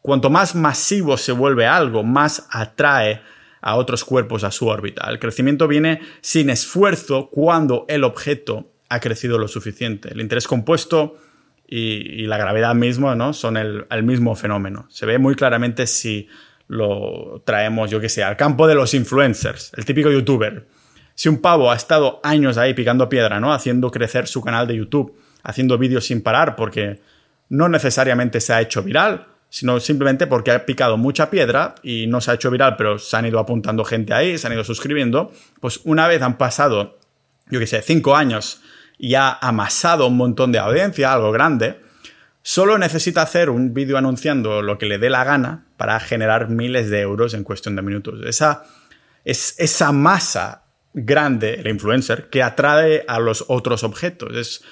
cuanto 0.00 0.30
más 0.30 0.54
masivo 0.54 1.16
se 1.16 1.32
vuelve 1.32 1.66
algo, 1.66 2.04
más 2.04 2.46
atrae 2.50 3.20
a 3.60 3.74
otros 3.74 4.04
cuerpos 4.04 4.44
a 4.44 4.52
su 4.52 4.68
órbita. 4.68 5.10
El 5.10 5.18
crecimiento 5.18 5.66
viene 5.66 6.00
sin 6.20 6.48
esfuerzo 6.48 7.28
cuando 7.30 7.84
el 7.88 8.04
objeto 8.04 8.70
ha 8.88 9.00
crecido 9.00 9.38
lo 9.38 9.48
suficiente. 9.48 10.12
El 10.12 10.20
interés 10.20 10.46
compuesto 10.46 11.18
y, 11.68 12.26
la 12.26 12.38
gravedad 12.38 12.74
misma 12.74 13.14
¿no? 13.16 13.32
son 13.32 13.56
el, 13.56 14.02
mismo 14.02 14.34
fenómeno. 14.36 14.86
Se 14.88 15.06
ve 15.06 15.18
muy 15.18 15.34
claramente 15.34 15.86
si 15.86 16.28
lo 16.68 17.42
traemos, 17.44 17.90
yo 17.90 18.00
que 18.00 18.08
sé, 18.08 18.22
al 18.22 18.36
campo 18.36 18.66
de 18.66 18.74
los 18.74 18.94
influencers, 18.94 19.72
el 19.76 19.84
típico 19.84 20.10
youtuber 20.10 20.66
Si 21.14 21.28
un 21.28 21.40
pavo 21.40 21.70
ha 21.70 21.76
estado 21.76 22.20
años 22.22 22.58
ahí 22.58 22.74
picando 22.74 23.08
piedra, 23.08 23.40
¿no? 23.40 23.52
Haciendo 23.52 23.90
crecer 23.90 24.26
su 24.26 24.42
canal 24.42 24.66
de 24.66 24.76
YouTube, 24.76 25.16
haciendo 25.42 25.78
vídeos 25.78 26.06
sin 26.06 26.22
parar, 26.22 26.56
porque 26.56 27.00
no 27.48 27.68
necesariamente 27.68 28.40
se 28.40 28.52
ha 28.52 28.60
hecho 28.60 28.82
viral, 28.82 29.26
sino 29.48 29.78
simplemente 29.78 30.26
porque 30.26 30.50
ha 30.50 30.66
picado 30.66 30.96
mucha 30.96 31.30
piedra 31.30 31.76
y 31.82 32.06
no 32.08 32.20
se 32.20 32.30
ha 32.30 32.34
hecho 32.34 32.50
viral, 32.50 32.76
pero 32.76 32.98
se 32.98 33.16
han 33.16 33.26
ido 33.26 33.38
apuntando 33.38 33.84
gente 33.84 34.12
ahí, 34.12 34.38
se 34.38 34.46
han 34.46 34.52
ido 34.52 34.64
suscribiendo, 34.64 35.32
pues 35.60 35.80
una 35.84 36.08
vez 36.08 36.22
han 36.22 36.36
pasado, 36.36 36.98
yo 37.48 37.60
qué 37.60 37.66
sé, 37.66 37.80
cinco 37.82 38.16
años 38.16 38.60
y 38.98 39.14
ha 39.14 39.32
amasado 39.32 40.06
un 40.06 40.16
montón 40.16 40.52
de 40.52 40.58
audiencia, 40.58 41.12
algo 41.12 41.32
grande, 41.32 41.80
solo 42.42 42.78
necesita 42.78 43.22
hacer 43.22 43.50
un 43.50 43.74
vídeo 43.74 43.98
anunciando 43.98 44.62
lo 44.62 44.78
que 44.78 44.86
le 44.86 44.98
dé 44.98 45.10
la 45.10 45.24
gana 45.24 45.66
para 45.76 45.98
generar 46.00 46.48
miles 46.48 46.90
de 46.90 47.00
euros 47.00 47.34
en 47.34 47.44
cuestión 47.44 47.76
de 47.76 47.82
minutos. 47.82 48.20
Esa, 48.26 48.64
es 49.24 49.54
esa 49.58 49.92
masa 49.92 50.62
grande, 50.94 51.54
el 51.54 51.66
influencer, 51.66 52.30
que 52.30 52.42
atrae 52.42 53.04
a 53.06 53.18
los 53.18 53.44
otros 53.48 53.84
objetos. 53.84 54.36
Es, 54.36 54.64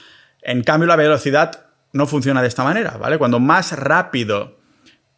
en 0.42 0.62
cambio, 0.62 0.87
la 0.87 0.96
velocidad 0.96 1.66
no 1.92 2.06
funciona 2.06 2.42
de 2.42 2.48
esta 2.48 2.64
manera, 2.64 2.96
¿vale? 2.96 3.18
Cuando 3.18 3.40
más 3.40 3.72
rápido 3.72 4.58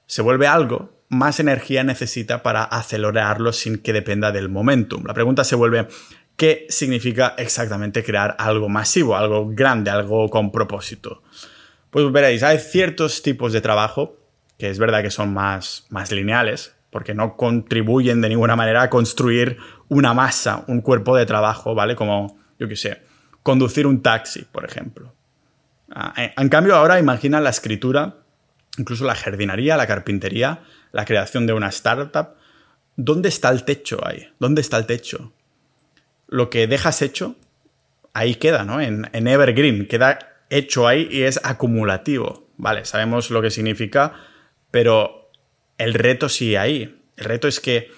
se 0.06 0.22
vuelve 0.22 0.46
algo, 0.46 0.96
más 1.08 1.40
energía 1.40 1.84
necesita 1.84 2.42
para 2.42 2.64
acelerarlo 2.64 3.52
sin 3.52 3.78
que 3.78 3.92
dependa 3.92 4.32
del 4.32 4.48
momentum. 4.48 5.04
La 5.06 5.14
pregunta 5.14 5.44
se 5.44 5.54
vuelve, 5.54 5.88
¿qué 6.36 6.66
significa 6.68 7.34
exactamente 7.38 8.04
crear 8.04 8.36
algo 8.38 8.68
masivo, 8.68 9.16
algo 9.16 9.48
grande, 9.50 9.90
algo 9.90 10.28
con 10.28 10.52
propósito? 10.52 11.22
Pues 11.90 12.10
veréis, 12.12 12.42
hay 12.42 12.58
ciertos 12.58 13.22
tipos 13.22 13.52
de 13.52 13.60
trabajo 13.60 14.16
que 14.58 14.70
es 14.70 14.78
verdad 14.78 15.02
que 15.02 15.10
son 15.10 15.32
más, 15.32 15.86
más 15.90 16.12
lineales, 16.12 16.74
porque 16.90 17.14
no 17.14 17.36
contribuyen 17.36 18.20
de 18.20 18.28
ninguna 18.28 18.56
manera 18.56 18.82
a 18.82 18.90
construir 18.90 19.58
una 19.88 20.14
masa, 20.14 20.64
un 20.66 20.80
cuerpo 20.80 21.16
de 21.16 21.26
trabajo, 21.26 21.74
¿vale? 21.74 21.94
Como, 21.94 22.38
yo 22.58 22.68
qué 22.68 22.76
sé, 22.76 23.02
conducir 23.42 23.86
un 23.86 24.02
taxi, 24.02 24.42
por 24.50 24.64
ejemplo. 24.64 25.12
Ah, 25.90 26.14
en 26.16 26.48
cambio, 26.48 26.74
ahora 26.74 26.98
imagina 26.98 27.40
la 27.40 27.50
escritura, 27.50 28.16
incluso 28.78 29.04
la 29.04 29.14
jardinería, 29.14 29.76
la 29.76 29.86
carpintería, 29.86 30.62
la 30.92 31.04
creación 31.04 31.46
de 31.46 31.52
una 31.52 31.68
startup. 31.68 32.28
¿Dónde 32.96 33.28
está 33.28 33.50
el 33.50 33.64
techo 33.64 34.00
ahí? 34.06 34.28
¿Dónde 34.38 34.62
está 34.62 34.78
el 34.78 34.86
techo? 34.86 35.32
Lo 36.28 36.50
que 36.50 36.66
dejas 36.66 37.02
hecho, 37.02 37.36
ahí 38.14 38.36
queda, 38.36 38.64
¿no? 38.64 38.80
En, 38.80 39.08
en 39.12 39.28
Evergreen, 39.28 39.86
queda 39.86 40.18
hecho 40.50 40.86
ahí 40.86 41.08
y 41.10 41.22
es 41.22 41.40
acumulativo. 41.42 42.48
Vale, 42.56 42.84
sabemos 42.84 43.30
lo 43.30 43.42
que 43.42 43.50
significa, 43.50 44.14
pero 44.70 45.30
el 45.78 45.94
reto 45.94 46.28
sigue 46.28 46.58
ahí. 46.58 47.02
El 47.16 47.24
reto 47.24 47.48
es 47.48 47.60
que 47.60 47.90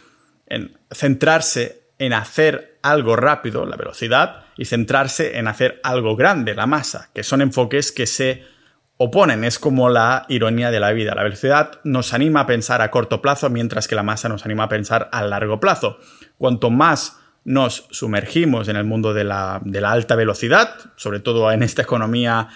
en 0.46 0.76
centrarse 0.90 1.88
en 1.98 2.12
hacer 2.12 2.78
algo 2.82 3.16
rápido, 3.16 3.66
la 3.66 3.76
velocidad, 3.76 4.44
y 4.56 4.64
centrarse 4.64 5.38
en 5.38 5.46
hacer 5.46 5.80
algo 5.82 6.16
grande, 6.16 6.54
la 6.54 6.66
masa, 6.66 7.10
que 7.14 7.22
son 7.22 7.42
enfoques 7.42 7.92
que 7.92 8.06
se 8.06 8.44
oponen. 8.96 9.44
Es 9.44 9.58
como 9.58 9.88
la 9.88 10.26
ironía 10.28 10.70
de 10.70 10.80
la 10.80 10.92
vida. 10.92 11.14
La 11.14 11.22
velocidad 11.22 11.80
nos 11.84 12.14
anima 12.14 12.40
a 12.40 12.46
pensar 12.46 12.82
a 12.82 12.90
corto 12.90 13.22
plazo, 13.22 13.50
mientras 13.50 13.86
que 13.86 13.94
la 13.94 14.02
masa 14.02 14.28
nos 14.28 14.44
anima 14.44 14.64
a 14.64 14.68
pensar 14.68 15.08
a 15.12 15.22
largo 15.22 15.60
plazo. 15.60 15.98
Cuanto 16.38 16.70
más 16.70 17.17
nos 17.48 17.86
sumergimos 17.90 18.68
en 18.68 18.76
el 18.76 18.84
mundo 18.84 19.14
de 19.14 19.24
la, 19.24 19.62
alta 19.86 20.14
velocidad, 20.16 20.74
sobre 20.96 21.18
todo 21.18 21.50
en 21.50 21.62
esta 21.62 21.80
economía 21.80 22.48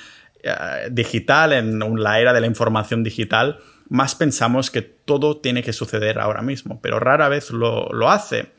eh, 0.43 0.53
digital, 0.91 1.55
en 1.55 1.81
la 2.03 2.21
era 2.21 2.35
de 2.35 2.43
la 2.43 2.47
información 2.47 3.03
digital, 3.03 3.59
más 3.89 4.15
pensamos 4.15 4.71
que 4.71 4.83
todo 4.83 5.39
tiene 5.39 5.63
que 5.63 5.73
suceder 5.73 6.19
ahora 6.19 6.43
mismo, 6.43 6.79
pero 6.83 7.01
rara 7.01 7.31
vez 7.31 7.51
lo, 7.51 8.11
hace. 8.11 8.53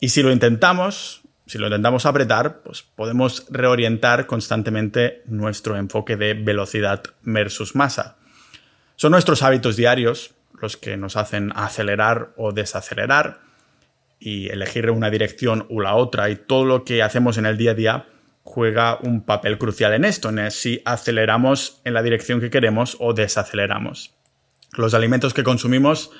Y 0.00 0.08
si 0.08 0.22
lo 0.22 0.32
intentamos, 0.32 1.20
si 1.46 1.58
lo 1.58 1.66
intentamos 1.66 2.06
apretar, 2.06 2.62
pues 2.62 2.82
podemos 2.82 3.46
reorientar 3.50 4.26
constantemente 4.26 5.22
nuestro 5.26 5.76
enfoque 5.76 6.16
de 6.16 6.32
velocidad 6.32 7.02
versus 7.20 7.74
masa. 7.74 8.16
Son 8.96 9.12
nuestros 9.12 9.42
hábitos 9.42 9.76
diarios 9.76 10.34
los 10.58 10.78
que 10.78 10.96
nos 10.96 11.16
hacen 11.16 11.52
acelerar 11.54 12.30
o 12.36 12.52
desacelerar 12.52 13.51
y 14.22 14.48
elegir 14.48 14.90
una 14.90 15.10
dirección 15.10 15.66
u 15.68 15.80
la 15.80 15.94
otra 15.94 16.30
y 16.30 16.36
todo 16.36 16.64
lo 16.64 16.84
que 16.84 17.02
hacemos 17.02 17.38
en 17.38 17.46
el 17.46 17.58
día 17.58 17.72
a 17.72 17.74
día 17.74 18.06
juega 18.44 18.98
un 19.02 19.24
papel 19.24 19.58
crucial 19.58 19.92
en 19.94 20.04
esto, 20.04 20.28
en 20.28 20.50
si 20.50 20.82
aceleramos 20.84 21.80
en 21.84 21.94
la 21.94 22.02
dirección 22.02 22.40
que 22.40 22.50
queremos 22.50 22.96
o 23.00 23.14
desaceleramos 23.14 24.14
los 24.76 24.94
alimentos 24.94 25.34
que 25.34 25.44
consumimos 25.44 26.10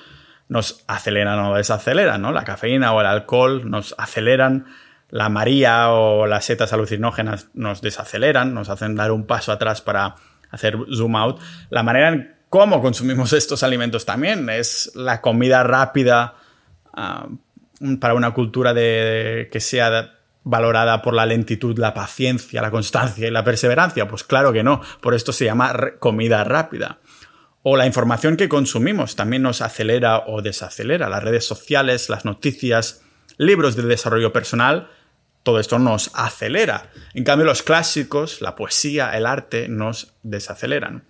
nos 0.48 0.84
aceleran 0.86 1.38
o 1.38 1.54
desaceleran, 1.56 2.20
¿no? 2.20 2.32
La 2.32 2.44
cafeína 2.44 2.92
o 2.92 3.00
el 3.00 3.06
alcohol 3.06 3.70
nos 3.70 3.94
aceleran, 3.96 4.66
la 5.08 5.28
María 5.28 5.90
o 5.90 6.26
las 6.26 6.44
setas 6.44 6.72
alucinógenas 6.72 7.48
nos 7.54 7.80
desaceleran, 7.80 8.52
nos 8.52 8.68
hacen 8.68 8.94
dar 8.94 9.12
un 9.12 9.26
paso 9.26 9.52
atrás 9.52 9.80
para 9.80 10.16
hacer 10.50 10.76
zoom 10.94 11.16
out. 11.16 11.40
La 11.70 11.82
manera 11.82 12.08
en 12.08 12.36
cómo 12.50 12.82
consumimos 12.82 13.32
estos 13.32 13.62
alimentos 13.62 14.04
también 14.04 14.48
es 14.50 14.92
la 14.94 15.20
comida 15.20 15.62
rápida 15.62 16.34
ah, 16.92 17.28
para 18.00 18.14
una 18.14 18.32
cultura 18.32 18.74
de, 18.74 19.48
que 19.50 19.60
sea 19.60 20.18
valorada 20.44 21.02
por 21.02 21.14
la 21.14 21.26
lentitud, 21.26 21.78
la 21.78 21.94
paciencia, 21.94 22.62
la 22.62 22.70
constancia 22.70 23.26
y 23.26 23.30
la 23.30 23.44
perseverancia. 23.44 24.08
Pues 24.08 24.24
claro 24.24 24.52
que 24.52 24.62
no, 24.62 24.80
por 25.00 25.14
esto 25.14 25.32
se 25.32 25.44
llama 25.44 25.74
comida 25.98 26.44
rápida. 26.44 26.98
O 27.62 27.76
la 27.76 27.86
información 27.86 28.36
que 28.36 28.48
consumimos 28.48 29.14
también 29.14 29.42
nos 29.42 29.62
acelera 29.62 30.24
o 30.26 30.42
desacelera. 30.42 31.08
Las 31.08 31.22
redes 31.22 31.46
sociales, 31.46 32.08
las 32.08 32.24
noticias, 32.24 33.02
libros 33.36 33.76
de 33.76 33.84
desarrollo 33.84 34.32
personal, 34.32 34.90
todo 35.44 35.60
esto 35.60 35.78
nos 35.78 36.10
acelera. 36.14 36.90
En 37.14 37.24
cambio, 37.24 37.46
los 37.46 37.62
clásicos, 37.62 38.40
la 38.40 38.56
poesía, 38.56 39.16
el 39.16 39.26
arte, 39.26 39.68
nos 39.68 40.14
desaceleran. 40.22 41.04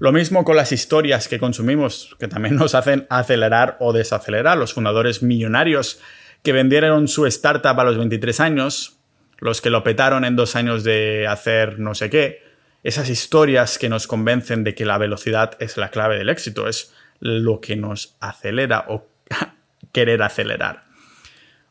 Lo 0.00 0.12
mismo 0.12 0.44
con 0.44 0.56
las 0.56 0.72
historias 0.72 1.28
que 1.28 1.38
consumimos, 1.38 2.16
que 2.18 2.26
también 2.26 2.56
nos 2.56 2.74
hacen 2.74 3.06
acelerar 3.10 3.76
o 3.80 3.92
desacelerar. 3.92 4.56
Los 4.56 4.72
fundadores 4.72 5.22
millonarios 5.22 6.00
que 6.42 6.52
vendieron 6.52 7.06
su 7.06 7.26
startup 7.26 7.78
a 7.78 7.84
los 7.84 7.98
23 7.98 8.40
años, 8.40 8.96
los 9.40 9.60
que 9.60 9.68
lo 9.68 9.84
petaron 9.84 10.24
en 10.24 10.36
dos 10.36 10.56
años 10.56 10.84
de 10.84 11.26
hacer 11.26 11.78
no 11.78 11.94
sé 11.94 12.08
qué, 12.08 12.42
esas 12.82 13.10
historias 13.10 13.76
que 13.76 13.90
nos 13.90 14.06
convencen 14.06 14.64
de 14.64 14.74
que 14.74 14.86
la 14.86 14.96
velocidad 14.96 15.52
es 15.60 15.76
la 15.76 15.90
clave 15.90 16.16
del 16.16 16.30
éxito, 16.30 16.66
es 16.66 16.94
lo 17.18 17.60
que 17.60 17.76
nos 17.76 18.16
acelera 18.20 18.86
o 18.88 19.06
querer 19.92 20.22
acelerar. 20.22 20.84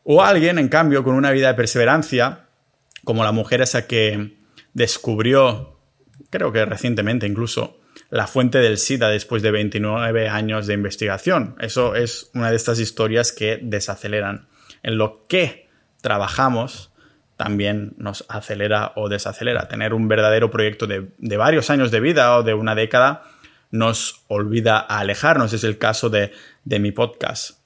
O 0.04 0.22
alguien, 0.22 0.60
en 0.60 0.68
cambio, 0.68 1.02
con 1.02 1.16
una 1.16 1.32
vida 1.32 1.48
de 1.48 1.54
perseverancia, 1.54 2.46
como 3.02 3.24
la 3.24 3.32
mujer 3.32 3.60
esa 3.60 3.88
que 3.88 4.36
descubrió, 4.72 5.80
creo 6.30 6.52
que 6.52 6.64
recientemente 6.64 7.26
incluso, 7.26 7.79
la 8.10 8.26
fuente 8.26 8.58
del 8.58 8.76
SIDA 8.76 9.08
después 9.08 9.42
de 9.42 9.52
29 9.52 10.28
años 10.28 10.66
de 10.66 10.74
investigación. 10.74 11.54
Eso 11.60 11.94
es 11.94 12.30
una 12.34 12.50
de 12.50 12.56
estas 12.56 12.80
historias 12.80 13.32
que 13.32 13.58
desaceleran. 13.62 14.48
En 14.82 14.98
lo 14.98 15.24
que 15.28 15.68
trabajamos 16.00 16.90
también 17.36 17.94
nos 17.96 18.26
acelera 18.28 18.92
o 18.96 19.08
desacelera. 19.08 19.68
Tener 19.68 19.94
un 19.94 20.08
verdadero 20.08 20.50
proyecto 20.50 20.86
de, 20.86 21.36
varios 21.36 21.70
años 21.70 21.90
de 21.90 22.00
vida 22.00 22.36
o 22.36 22.42
de 22.42 22.52
una 22.52 22.74
década 22.74 23.22
nos 23.70 24.24
olvida 24.28 24.78
alejarnos. 24.78 25.52
Es 25.52 25.64
el 25.64 25.78
caso 25.78 26.10
de, 26.10 26.32
de 26.64 26.80
mi 26.80 26.92
podcast. 26.92 27.60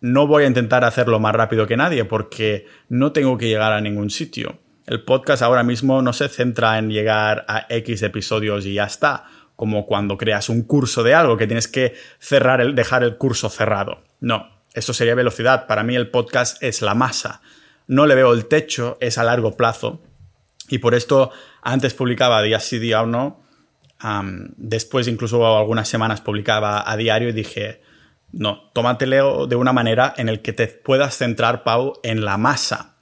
No 0.00 0.26
voy 0.26 0.44
a 0.44 0.46
intentar 0.46 0.84
hacerlo 0.84 1.18
más 1.18 1.34
rápido 1.34 1.66
que 1.66 1.76
nadie 1.76 2.04
porque 2.04 2.66
no 2.88 3.12
tengo 3.12 3.38
que 3.38 3.48
llegar 3.48 3.72
a 3.72 3.80
ningún 3.80 4.10
sitio. 4.10 4.60
El 4.86 5.02
podcast 5.02 5.42
ahora 5.42 5.64
mismo 5.64 6.02
no 6.02 6.12
se 6.12 6.28
centra 6.28 6.78
en 6.78 6.90
llegar 6.90 7.44
a 7.48 7.66
X 7.68 8.02
episodios 8.02 8.64
y 8.66 8.74
ya 8.74 8.84
está, 8.84 9.24
como 9.56 9.86
cuando 9.86 10.16
creas 10.16 10.48
un 10.48 10.62
curso 10.62 11.02
de 11.02 11.14
algo 11.14 11.36
que 11.36 11.46
tienes 11.46 11.66
que 11.66 11.94
cerrar 12.18 12.60
el, 12.60 12.74
dejar 12.74 13.02
el 13.02 13.16
curso 13.16 13.48
cerrado. 13.48 14.04
No, 14.20 14.50
eso 14.74 14.92
sería 14.92 15.14
velocidad. 15.14 15.66
Para 15.66 15.82
mí 15.82 15.96
el 15.96 16.10
podcast 16.10 16.62
es 16.62 16.82
la 16.82 16.94
masa 16.94 17.40
no 17.86 18.06
le 18.06 18.14
veo 18.14 18.32
el 18.32 18.46
techo, 18.46 18.96
es 19.00 19.18
a 19.18 19.24
largo 19.24 19.56
plazo. 19.56 20.00
Y 20.68 20.78
por 20.78 20.94
esto 20.94 21.30
antes 21.62 21.94
publicaba 21.94 22.42
día 22.42 22.60
sí, 22.60 22.78
día 22.78 23.04
no. 23.04 23.42
después, 24.56 25.08
incluso 25.08 25.56
algunas 25.56 25.88
semanas, 25.88 26.20
publicaba 26.20 26.90
a 26.90 26.96
diario 26.96 27.28
y 27.28 27.32
dije, 27.32 27.82
no, 28.32 28.70
tómatelo 28.74 29.46
de 29.46 29.56
una 29.56 29.72
manera 29.72 30.12
en 30.16 30.28
el 30.28 30.42
que 30.42 30.52
te 30.52 30.66
puedas 30.66 31.16
centrar, 31.16 31.62
Pau, 31.62 31.94
en 32.02 32.24
la 32.24 32.36
masa. 32.36 32.95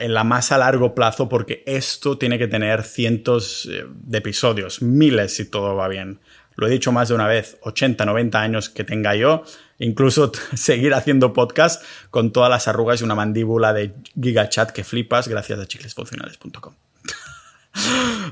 En 0.00 0.14
la 0.14 0.24
masa 0.24 0.54
a 0.54 0.58
largo 0.58 0.94
plazo, 0.94 1.28
porque 1.28 1.62
esto 1.66 2.16
tiene 2.16 2.38
que 2.38 2.48
tener 2.48 2.82
cientos 2.82 3.68
eh, 3.70 3.84
de 3.86 4.18
episodios, 4.18 4.80
miles 4.80 5.34
si 5.34 5.44
todo 5.44 5.76
va 5.76 5.86
bien. 5.88 6.18
Lo 6.54 6.66
he 6.66 6.70
dicho 6.70 6.92
más 6.92 7.08
de 7.08 7.14
una 7.14 7.26
vez, 7.26 7.58
80, 7.60 8.06
90 8.06 8.40
años 8.40 8.70
que 8.70 8.84
tenga 8.84 9.14
yo, 9.14 9.42
incluso 9.78 10.32
seguir 10.54 10.94
haciendo 10.94 11.34
podcast 11.34 11.84
con 12.10 12.32
todas 12.32 12.48
las 12.48 12.68
arrugas 12.68 13.02
y 13.02 13.04
una 13.04 13.14
mandíbula 13.14 13.74
de 13.74 13.92
gigachat 14.18 14.70
que 14.70 14.82
flipas 14.82 15.28
gracias 15.28 15.58
a 15.58 15.66
chiclesfuncionales.com. 15.66 16.74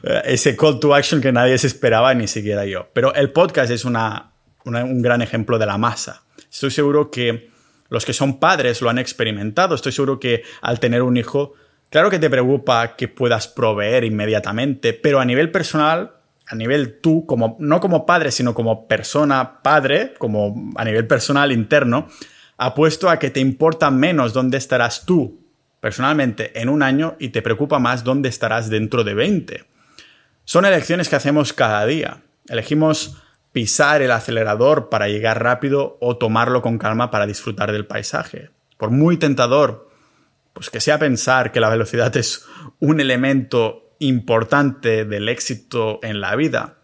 Ese 0.25 0.57
call 0.57 0.81
to 0.81 0.95
action 0.95 1.21
que 1.21 1.31
nadie 1.31 1.59
se 1.59 1.67
esperaba, 1.67 2.15
ni 2.15 2.27
siquiera 2.27 2.65
yo. 2.65 2.89
Pero 2.95 3.15
el 3.15 3.33
podcast 3.33 3.71
es 3.71 3.85
una, 3.85 4.33
un 4.65 5.03
gran 5.03 5.21
ejemplo 5.21 5.59
de 5.59 5.67
la 5.67 5.77
masa. 5.77 6.23
Estoy 6.51 6.71
seguro 6.71 7.11
que 7.11 7.53
los 7.95 8.05
que 8.05 8.13
son 8.13 8.39
padres 8.39 8.83
lo 8.83 8.91
han 8.91 8.99
experimentado. 8.99 9.75
Estoy 9.75 9.93
seguro 9.93 10.21
que 10.21 10.43
al 10.61 10.81
tener 10.81 11.03
un 11.03 11.17
hijo, 11.17 11.55
claro 11.89 12.11
que 12.11 12.19
te 12.19 12.29
preocupa 12.29 12.97
que 12.97 13.09
puedas 13.09 13.49
proveer 13.49 14.05
inmediatamente, 14.05 14.93
pero 14.93 15.21
a 15.21 15.25
nivel 15.25 15.51
personal, 15.51 16.17
a 16.47 16.55
nivel 16.55 17.01
tú, 17.01 17.25
como, 17.25 17.57
no 17.61 17.81
como 17.81 18.05
padre, 18.05 18.31
sino 18.31 18.53
como 18.53 18.87
persona 18.87 19.63
padre, 19.63 20.15
como 20.19 20.73
a 20.77 20.85
nivel 20.85 21.07
personal 21.07 21.53
interno, 21.53 22.09
apuesto 22.59 23.09
a 23.09 23.19
que 23.19 23.31
te 23.31 23.41
importa 23.41 23.91
menos 23.91 24.33
dónde 24.33 24.59
estarás 24.59 25.07
tú 25.07 25.41
personalmente 25.81 26.59
en 26.61 26.71
un 26.71 26.83
año 26.83 27.15
y 27.19 27.29
te 27.29 27.43
preocupa 27.43 27.79
más 27.79 28.05
dónde 28.05 28.29
estarás 28.29 28.71
dentro 28.71 29.05
de 29.05 29.15
20. 29.15 29.65
Son 30.45 30.65
elecciones 30.65 31.09
que 31.09 31.17
hacemos 31.17 31.53
cada 31.53 31.85
día. 31.87 32.23
Elegimos 32.49 33.23
pisar 33.55 34.03
el 34.03 34.11
acelerador 34.11 34.89
para 34.89 35.07
llegar 35.07 35.41
rápido 35.41 35.97
o 36.01 36.17
tomarlo 36.19 36.61
con 36.61 36.77
calma 36.77 37.13
para 37.13 37.25
disfrutar 37.25 37.71
del 37.71 37.87
paisaje. 37.87 38.51
Por 38.77 38.91
muy 38.91 39.17
tentador, 39.17 39.89
pues 40.53 40.71
que 40.71 40.81
sea 40.81 40.99
pensar 40.99 41.53
que 41.53 41.61
la 41.61 41.71
velocidad 41.71 42.15
es 42.17 42.45
un 42.81 43.01
elemento 43.01 43.95
importante 44.01 45.05
del 45.05 45.29
éxito 45.29 46.01
en 46.03 46.21
la 46.21 46.35
vida, 46.35 46.79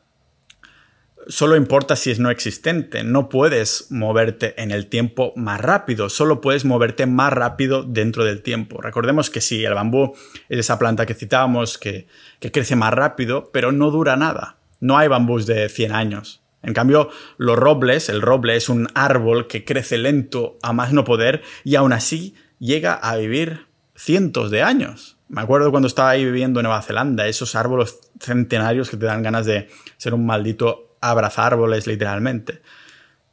solo 1.27 1.57
importa 1.57 1.97
si 1.97 2.13
es 2.13 2.21
no 2.21 2.31
existente. 2.31 3.03
No 3.03 3.29
puedes 3.29 3.91
moverte 3.91 4.61
en 4.63 4.71
el 4.71 4.87
tiempo 4.87 5.33
más 5.35 5.61
rápido, 5.61 6.09
solo 6.09 6.41
puedes 6.41 6.65
moverte 6.65 7.07
más 7.07 7.33
rápido 7.33 7.83
dentro 7.83 8.25
del 8.25 8.43
tiempo. 8.43 8.81
Recordemos 8.81 9.29
que 9.29 9.41
sí, 9.41 9.65
el 9.65 9.75
bambú 9.75 10.15
es 10.49 10.59
esa 10.61 10.79
planta 10.79 11.05
que 11.05 11.15
citábamos 11.15 11.79
que, 11.79 12.07
que 12.39 12.53
crece 12.53 12.77
más 12.77 12.95
rápido, 12.95 13.51
pero 13.53 13.73
no 13.73 13.91
dura 13.91 14.17
nada. 14.17 14.59
No 14.79 14.97
hay 14.97 15.09
bambús 15.09 15.47
de 15.47 15.69
100 15.69 15.93
años. 15.93 16.40
En 16.63 16.75
cambio, 16.75 17.11
los 17.39 17.57
robles, 17.59 18.09
el 18.09 18.21
roble 18.21 18.57
es 18.57 18.69
un 18.69 18.89
árbol 18.95 19.47
que 19.47 19.65
crece 19.65 19.99
lento 19.99 20.59
a 20.63 20.73
más 20.73 20.93
no 20.93 21.05
poder 21.05 21.43
y 21.65 21.77
aún 21.77 21.93
así 21.93 22.35
llega 22.59 22.95
a 22.95 23.17
vivir 23.17 23.67
cientos 23.97 24.51
de 24.51 24.63
años. 24.63 25.17
Me 25.29 25.41
acuerdo 25.41 25.71
cuando 25.71 25.87
estaba 25.87 26.11
ahí 26.11 26.25
viviendo 26.25 26.61
en 26.61 26.65
Nueva 26.65 26.83
Zelanda, 26.83 27.27
esos 27.29 27.55
árboles 27.55 27.99
centenarios 28.21 28.91
que 28.91 28.97
te 28.97 29.07
dan 29.07 29.23
ganas 29.23 29.47
de 29.47 29.69
ser 29.97 30.13
un 30.13 30.27
maldito 30.27 30.97
abrazárboles 31.01 31.87
literalmente. 31.87 32.61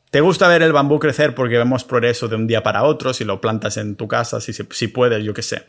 ¿Te 0.10 0.22
gusta 0.22 0.48
ver 0.48 0.62
el 0.62 0.72
bambú 0.72 1.00
crecer 1.00 1.36
porque 1.36 1.58
vemos 1.58 1.84
progreso 1.84 2.28
de 2.28 2.36
un 2.36 2.48
día 2.48 2.64
para 2.64 2.84
otro, 2.84 3.14
si 3.14 3.26
lo 3.26 3.42
plantas 3.42 3.76
en 3.78 3.96
tu 3.96 4.08
casa, 4.08 4.40
si, 4.40 4.54
si 4.54 4.88
puedes, 4.88 5.24
yo 5.24 5.34
qué 5.34 5.42
sé? 5.42 5.66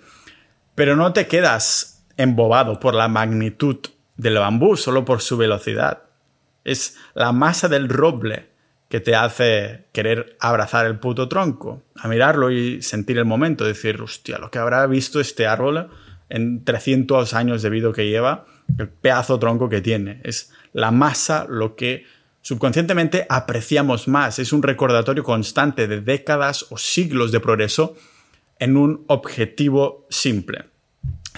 Pero 0.76 0.94
no 0.94 1.12
te 1.12 1.26
quedas 1.26 2.04
embobado 2.16 2.78
por 2.78 2.94
la 2.94 3.08
magnitud 3.08 3.78
del 4.16 4.38
bambú, 4.38 4.76
solo 4.76 5.04
por 5.04 5.22
su 5.22 5.36
velocidad. 5.36 6.02
Es 6.70 6.96
la 7.14 7.33
masa 7.33 7.68
del 7.68 7.88
roble 7.88 8.48
que 8.88 9.00
te 9.00 9.14
hace 9.14 9.85
querer 9.92 10.37
abrazar 10.40 10.87
el 10.87 10.98
puto 10.98 11.28
tronco, 11.28 11.83
a 11.96 12.09
mirarlo 12.09 12.50
y 12.50 12.83
sentir 12.83 13.18
el 13.18 13.24
momento, 13.24 13.64
decir, 13.64 14.00
hostia, 14.00 14.38
lo 14.38 14.50
que 14.50 14.59
habrá 14.59 14.87
visto 14.87 15.20
este 15.20 15.46
árbol 15.46 15.88
en 16.28 16.64
300 16.64 17.35
años 17.35 17.62
de 17.62 17.70
vida 17.70 17.92
que 17.92 18.09
lleva, 18.09 18.46
el 18.78 18.88
pedazo 18.88 19.38
tronco 19.38 19.68
que 19.68 19.81
tiene. 19.81 20.20
Es 20.24 20.52
la 20.72 20.90
masa 20.90 21.46
lo 21.48 21.74
que 21.74 22.04
subconscientemente 22.42 23.26
apreciamos 23.28 24.09
más. 24.09 24.38
Es 24.38 24.52
un 24.52 24.62
recordatorio 24.62 25.24
constante 25.24 25.87
de 25.87 26.00
décadas 26.00 26.66
o 26.70 26.78
siglos 26.78 27.33
de 27.33 27.40
progreso 27.40 27.96
en 28.59 28.76
un 28.76 29.04
objetivo 29.09 30.07
simple. 30.11 30.64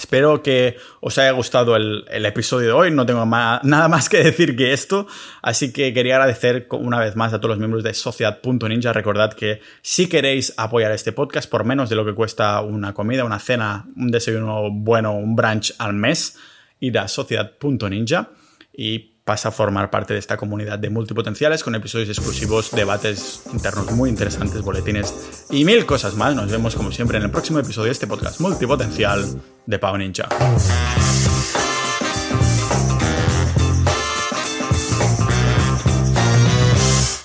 Espero 0.01 0.43
que 0.43 0.79
os 1.01 1.19
haya 1.19 1.33
gustado 1.33 1.77
el, 1.77 2.07
episodio 2.25 2.69
de 2.69 2.73
hoy. 2.73 2.91
No 2.91 3.05
tengo 3.05 3.27
nada 3.27 3.89
más 3.89 4.09
que 4.09 4.25
decir 4.25 4.57
que 4.57 4.73
esto. 4.73 5.07
Así 5.43 5.75
que 5.75 5.93
quería 5.93 6.15
agradecer 6.15 6.67
una 6.71 6.99
vez 6.99 7.17
más 7.17 7.35
a 7.35 7.39
todos 7.39 7.51
los 7.51 7.59
miembros 7.59 7.85
de 7.85 7.93
Sociedad.ninja. 7.93 8.95
Recordad 8.95 9.35
que 9.35 9.61
si 9.83 10.09
queréis 10.09 10.55
apoyar 10.57 10.91
este 10.93 11.13
podcast 11.13 11.51
por 11.51 11.65
menos 11.65 11.91
de 11.91 11.97
lo 11.97 12.07
que 12.07 12.15
cuesta 12.15 12.63
una 12.63 12.95
comida, 12.95 13.27
una 13.27 13.39
cena, 13.39 13.85
un 13.95 14.11
desayuno 14.11 14.71
bueno, 14.71 15.13
un 15.13 15.37
brunch 15.37 15.75
al 15.77 15.93
mes, 15.93 16.39
ir 16.81 16.99
a 16.99 17.07
Sociedad.ninja 17.07 18.31
y 18.73 19.10
pasa 19.31 19.51
a 19.51 19.53
formar 19.53 19.91
parte 19.91 20.13
de 20.13 20.19
esta 20.19 20.37
comunidad 20.37 20.77
de 20.81 20.91
multipotenciales 20.91 21.63
con 21.63 21.77
episodios 21.77 22.09
exclusivos, 22.09 22.73
debates 22.73 23.43
internos 23.53 23.93
muy 23.93 24.11
interesantes, 24.11 24.61
boletines 24.61 25.47
y 25.51 25.65
mil 25.65 25.87
cosas 25.87 26.17
más. 26.17 26.35
Nos 26.35 26.51
vemos 26.51 26.75
como 26.75 26.91
siempre 26.91 27.17
en 27.17 27.23
el 27.23 27.31
próximo 27.31 27.61
episodio 27.61 27.87
de 27.87 27.93
este 27.93 28.09
podcast 28.09 28.41
multipotencial 28.41 29.25
de 29.67 29.79
Pau 29.79 29.97
Ninja. 29.97 30.29